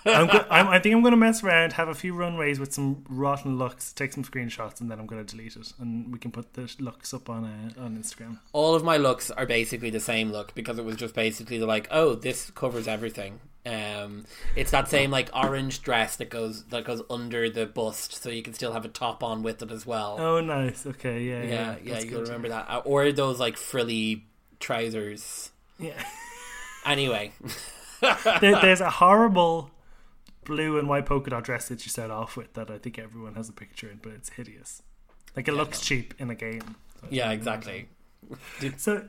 [0.06, 2.74] I'm go- I'm, I think I'm going to mess around, have a few runways with
[2.74, 6.20] some rotten looks, take some screenshots, and then I'm going to delete it, and we
[6.20, 8.40] can put the looks up on uh, on Instagram.
[8.54, 11.66] All of my looks are basically the same look because it was just basically the
[11.66, 13.42] like, oh, this covers everything.
[13.66, 14.24] Um,
[14.56, 18.42] it's that same like orange dress that goes that goes under the bust, so you
[18.42, 20.16] can still have a top on with it as well.
[20.22, 20.86] Oh, nice.
[20.86, 24.26] Okay, yeah, yeah, yeah, yeah, you'll remember that, Uh, or those like frilly
[24.62, 25.52] trousers.
[25.80, 26.02] Yeah,
[26.88, 27.34] Anyway,
[28.40, 29.72] there, there's a horrible
[30.46, 33.36] blue and white polka dot dress that you start off with that I think everyone
[33.36, 34.82] has a picture in, but it's hideous.
[35.36, 36.76] Like it looks cheap in a game.
[37.02, 37.90] So yeah, exactly.
[38.78, 39.08] So,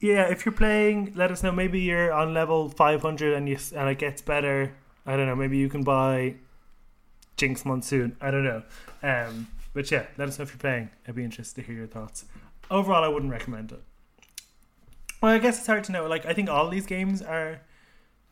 [0.00, 1.52] yeah, if you're playing, let us know.
[1.52, 4.74] Maybe you're on level 500 and you and it gets better.
[5.06, 5.36] I don't know.
[5.36, 6.36] Maybe you can buy
[7.36, 8.16] Jinkx Monsoon.
[8.20, 8.62] I don't know.
[9.02, 10.90] Um, but yeah, let us know if you're playing.
[11.06, 12.24] I'd be interested to hear your thoughts.
[12.70, 13.82] Overall, I wouldn't recommend it.
[15.20, 16.06] Well, I guess it's hard to know.
[16.06, 17.60] Like, I think all these games are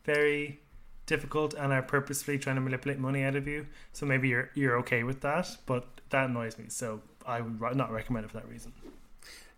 [0.05, 0.61] very
[1.09, 3.67] difficult and are purposefully trying to manipulate money out of you.
[3.93, 6.67] So maybe you're you're okay with that, but that annoys me.
[6.69, 8.73] So I would not recommend it for that reason.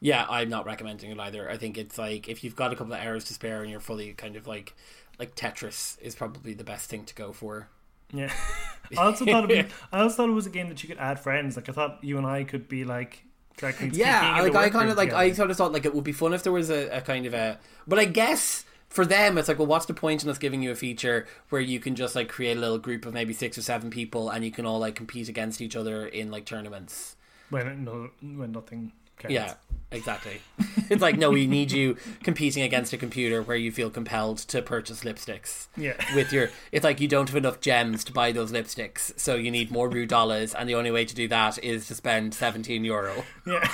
[0.00, 1.50] Yeah, I'm not recommending it either.
[1.50, 3.80] I think it's like if you've got a couple of hours to spare and you're
[3.80, 4.74] fully kind of like
[5.18, 7.68] like Tetris is probably the best thing to go for.
[8.12, 8.32] Yeah.
[8.96, 10.98] I also thought it was, I also thought it was a game that you could
[10.98, 11.56] add friends.
[11.56, 13.24] Like I thought you and I could be like
[13.60, 16.12] directly Yeah, like I kind of like I sort of thought like it would be
[16.12, 19.48] fun if there was a, a kind of a but I guess for them it's
[19.48, 22.16] like well what's the point in us giving you a feature where you can just
[22.16, 24.80] like create a little group of maybe six or seven people and you can all
[24.80, 27.16] like compete against each other in like tournaments.
[27.50, 29.34] when no, when nothing counts.
[29.34, 29.54] Yeah,
[29.90, 30.40] exactly.
[30.90, 34.62] it's like no, we need you competing against a computer where you feel compelled to
[34.62, 35.68] purchase lipsticks.
[35.76, 35.94] Yeah.
[36.14, 39.50] With your, it's like you don't have enough gems to buy those lipsticks, so you
[39.50, 42.84] need more Rue dollars, and the only way to do that is to spend seventeen
[42.84, 43.24] euro.
[43.46, 43.68] Yeah.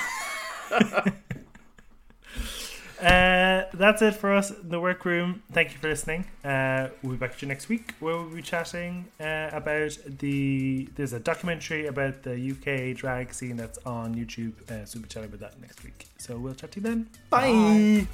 [3.01, 5.42] Uh, that's it for us, in the workroom.
[5.53, 6.24] Thank you for listening.
[6.44, 10.88] Uh, we'll be back to you next week where we'll be chatting uh, about the.
[10.94, 14.55] There's a documentary about the UK drag scene that's on YouTube,
[14.86, 16.07] so we'll be chatting about that next week.
[16.18, 17.11] So we'll chat to you then.
[17.30, 18.07] Bye.